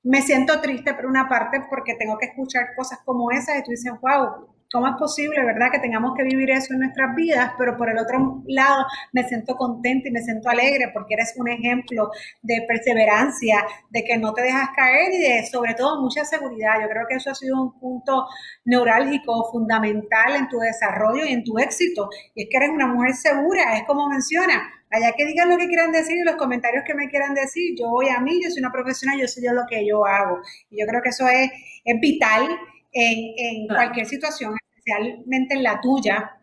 Me 0.03 0.23
siento 0.23 0.63
triste 0.63 0.95
por 0.95 1.05
una 1.05 1.29
parte 1.29 1.59
porque 1.69 1.95
tengo 1.97 2.17
que 2.17 2.27
escuchar 2.27 2.75
cosas 2.75 3.01
como 3.05 3.31
esas 3.31 3.59
y 3.59 3.63
tú 3.65 3.71
dices, 3.73 3.93
wow, 4.01 4.49
¿Cómo 4.73 4.87
es 4.87 4.95
posible, 4.97 5.45
verdad, 5.45 5.67
que 5.73 5.81
tengamos 5.81 6.13
que 6.17 6.23
vivir 6.23 6.49
eso 6.51 6.73
en 6.75 6.81
nuestras 6.81 7.13
vidas? 7.17 7.55
Pero 7.59 7.77
por 7.77 7.91
el 7.91 7.99
otro 7.99 8.45
lado, 8.47 8.87
me 9.13 9.25
siento 9.25 9.57
contenta 9.57 10.09
y 10.09 10.13
me 10.13 10.23
siento 10.23 10.49
alegre 10.49 10.91
porque 10.95 11.15
eres 11.15 11.35
un 11.37 11.49
ejemplo 11.49 12.09
de 12.43 12.65
perseverancia, 12.69 13.67
de 13.91 14.05
que 14.05 14.17
no 14.17 14.33
te 14.33 14.43
dejas 14.43 14.69
caer 14.77 15.13
y 15.13 15.19
de, 15.19 15.47
sobre 15.47 15.75
todo, 15.75 16.01
mucha 16.01 16.25
seguridad. 16.25 16.81
Yo 16.81 16.89
creo 16.89 17.05
que 17.09 17.17
eso 17.17 17.31
ha 17.31 17.35
sido 17.35 17.61
un 17.61 17.81
punto 17.81 18.29
neurálgico, 18.65 19.51
fundamental 19.51 20.37
en 20.37 20.49
tu 20.49 20.61
desarrollo 20.61 21.25
y 21.25 21.33
en 21.33 21.43
tu 21.43 21.59
éxito. 21.59 22.09
Y 22.37 22.45
es 22.45 22.49
que 22.49 22.57
eres 22.59 22.71
una 22.71 22.87
mujer 22.87 23.15
segura, 23.15 23.77
es 23.77 23.83
como 23.89 24.09
menciona. 24.09 24.71
Allá 24.93 25.13
que 25.17 25.27
digan 25.27 25.49
lo 25.49 25.57
que 25.57 25.67
quieran 25.67 25.91
decir 25.91 26.17
y 26.17 26.23
los 26.23 26.37
comentarios 26.37 26.85
que 26.87 26.95
me 26.95 27.09
quieran 27.09 27.35
decir, 27.35 27.75
yo 27.77 27.89
voy 27.91 28.09
a 28.09 28.21
mí, 28.21 28.41
yo 28.41 28.51
soy 28.51 28.61
una 28.61 28.71
profesional, 28.71 29.19
yo 29.19 29.27
soy 29.27 29.45
yo 29.45 29.53
lo 29.53 29.63
que 29.69 29.85
yo 29.85 30.07
hago. 30.07 30.39
Y 30.71 30.81
yo 30.81 30.87
creo 30.87 31.03
que 31.03 31.09
eso 31.09 31.27
es, 31.27 31.51
es 31.85 32.01
vital 32.01 32.49
en, 32.93 33.67
cualquier 33.69 34.07
situación, 34.07 34.55
especialmente 34.77 35.55
en 35.55 35.63
la 35.63 35.81
tuya, 35.81 36.37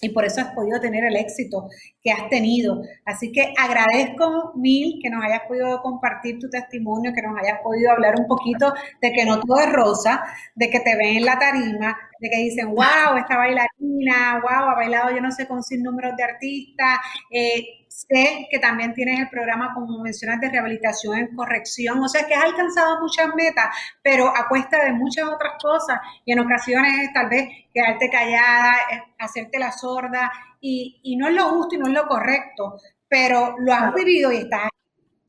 y 0.00 0.10
por 0.10 0.24
eso 0.24 0.40
has 0.40 0.52
podido 0.52 0.80
tener 0.80 1.04
el 1.04 1.16
éxito 1.16 1.68
que 2.02 2.10
has 2.10 2.28
tenido. 2.28 2.82
Así 3.06 3.32
que 3.32 3.54
agradezco 3.56 4.52
mil 4.54 4.98
que 5.02 5.08
nos 5.08 5.24
hayas 5.24 5.42
podido 5.48 5.80
compartir 5.80 6.38
tu 6.38 6.50
testimonio, 6.50 7.12
que 7.14 7.22
nos 7.22 7.38
hayas 7.38 7.60
podido 7.62 7.90
hablar 7.90 8.14
un 8.18 8.26
poquito 8.26 8.74
de 9.00 9.12
que 9.12 9.24
no 9.24 9.40
todo 9.40 9.60
es 9.60 9.72
rosa, 9.72 10.22
de 10.54 10.68
que 10.68 10.80
te 10.80 10.96
ven 10.96 11.16
en 11.18 11.24
la 11.24 11.38
tarima, 11.38 11.96
de 12.24 12.30
que 12.30 12.38
dicen, 12.38 12.68
wow, 12.68 13.16
esta 13.18 13.36
bailarina, 13.36 14.40
wow, 14.40 14.70
ha 14.70 14.74
bailado 14.74 15.14
yo 15.14 15.20
no 15.20 15.30
sé 15.30 15.46
con 15.46 15.62
sin 15.62 15.82
números 15.82 16.16
de 16.16 16.24
artistas. 16.24 16.98
Eh, 17.30 17.84
Sé 17.94 18.48
que 18.50 18.58
también 18.58 18.92
tienes 18.92 19.20
el 19.20 19.28
programa, 19.28 19.72
como 19.72 20.02
mencionas, 20.02 20.40
de 20.40 20.50
rehabilitación 20.50 21.16
en 21.16 21.36
corrección, 21.36 22.02
o 22.02 22.08
sea 22.08 22.26
que 22.26 22.34
has 22.34 22.42
alcanzado 22.42 23.00
muchas 23.00 23.28
metas, 23.36 23.66
pero 24.02 24.26
a 24.36 24.48
cuesta 24.48 24.84
de 24.84 24.92
muchas 24.92 25.26
otras 25.28 25.52
cosas 25.62 26.00
y 26.24 26.32
en 26.32 26.40
ocasiones 26.40 27.12
tal 27.14 27.28
vez 27.28 27.48
quedarte 27.72 28.10
callada, 28.10 28.72
eh, 28.90 29.02
hacerte 29.20 29.60
la 29.60 29.70
sorda 29.70 30.32
y, 30.60 30.98
y 31.04 31.14
no 31.14 31.28
es 31.28 31.34
lo 31.34 31.44
justo 31.50 31.76
y 31.76 31.78
no 31.78 31.86
es 31.86 31.92
lo 31.92 32.08
correcto, 32.08 32.80
pero 33.08 33.54
lo 33.60 33.72
has 33.72 33.94
vivido 33.94 34.32
y 34.32 34.38
estás 34.38 34.68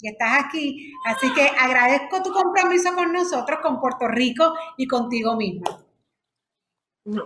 y 0.01 0.10
estás 0.10 0.43
aquí. 0.45 0.91
Así 1.05 1.31
que 1.34 1.47
agradezco 1.47 2.23
tu 2.23 2.31
compromiso 2.34 2.95
con 2.95 3.13
nosotros, 3.13 3.60
con 3.62 3.79
Puerto 3.79 4.08
Rico 4.08 4.53
y 4.77 4.88
contigo 4.88 5.36
misma. 5.36 5.85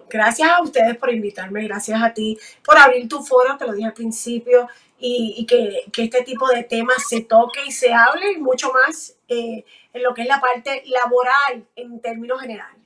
Gracias 0.10 0.50
a 0.50 0.62
ustedes 0.62 0.98
por 0.98 1.12
invitarme, 1.12 1.64
gracias 1.64 2.02
a 2.02 2.14
ti 2.14 2.38
por 2.64 2.78
abrir 2.78 3.08
tu 3.08 3.24
foro, 3.24 3.58
te 3.58 3.66
lo 3.66 3.74
dije 3.74 3.88
al 3.88 3.94
principio, 3.94 4.68
y, 5.02 5.46
que, 5.46 6.04
este 6.04 6.24
tipo 6.24 6.48
de 6.50 6.64
temas 6.64 7.08
se 7.08 7.22
toque 7.22 7.62
y 7.66 7.72
se 7.72 7.94
hable 7.94 8.38
mucho 8.38 8.72
más 8.74 9.16
eh, 9.30 9.64
en 9.94 10.04
lo 10.04 10.14
que 10.14 10.24
es 10.24 10.28
la 10.28 10.42
parte 10.42 10.84
laboral 10.88 11.66
en 11.76 12.02
términos 12.02 12.42
generales. 12.42 12.78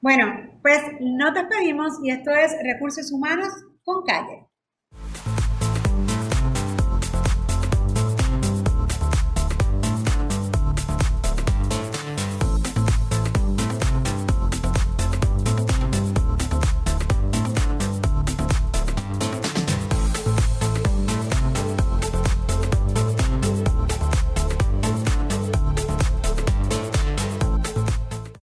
Bueno, 0.00 0.50
pues 0.62 0.80
nos 1.00 1.34
despedimos 1.34 1.94
y 2.02 2.10
esto 2.10 2.30
es 2.30 2.54
Recursos 2.62 3.12
Humanos 3.12 3.48
con 3.84 4.04
Calle. 4.04 4.46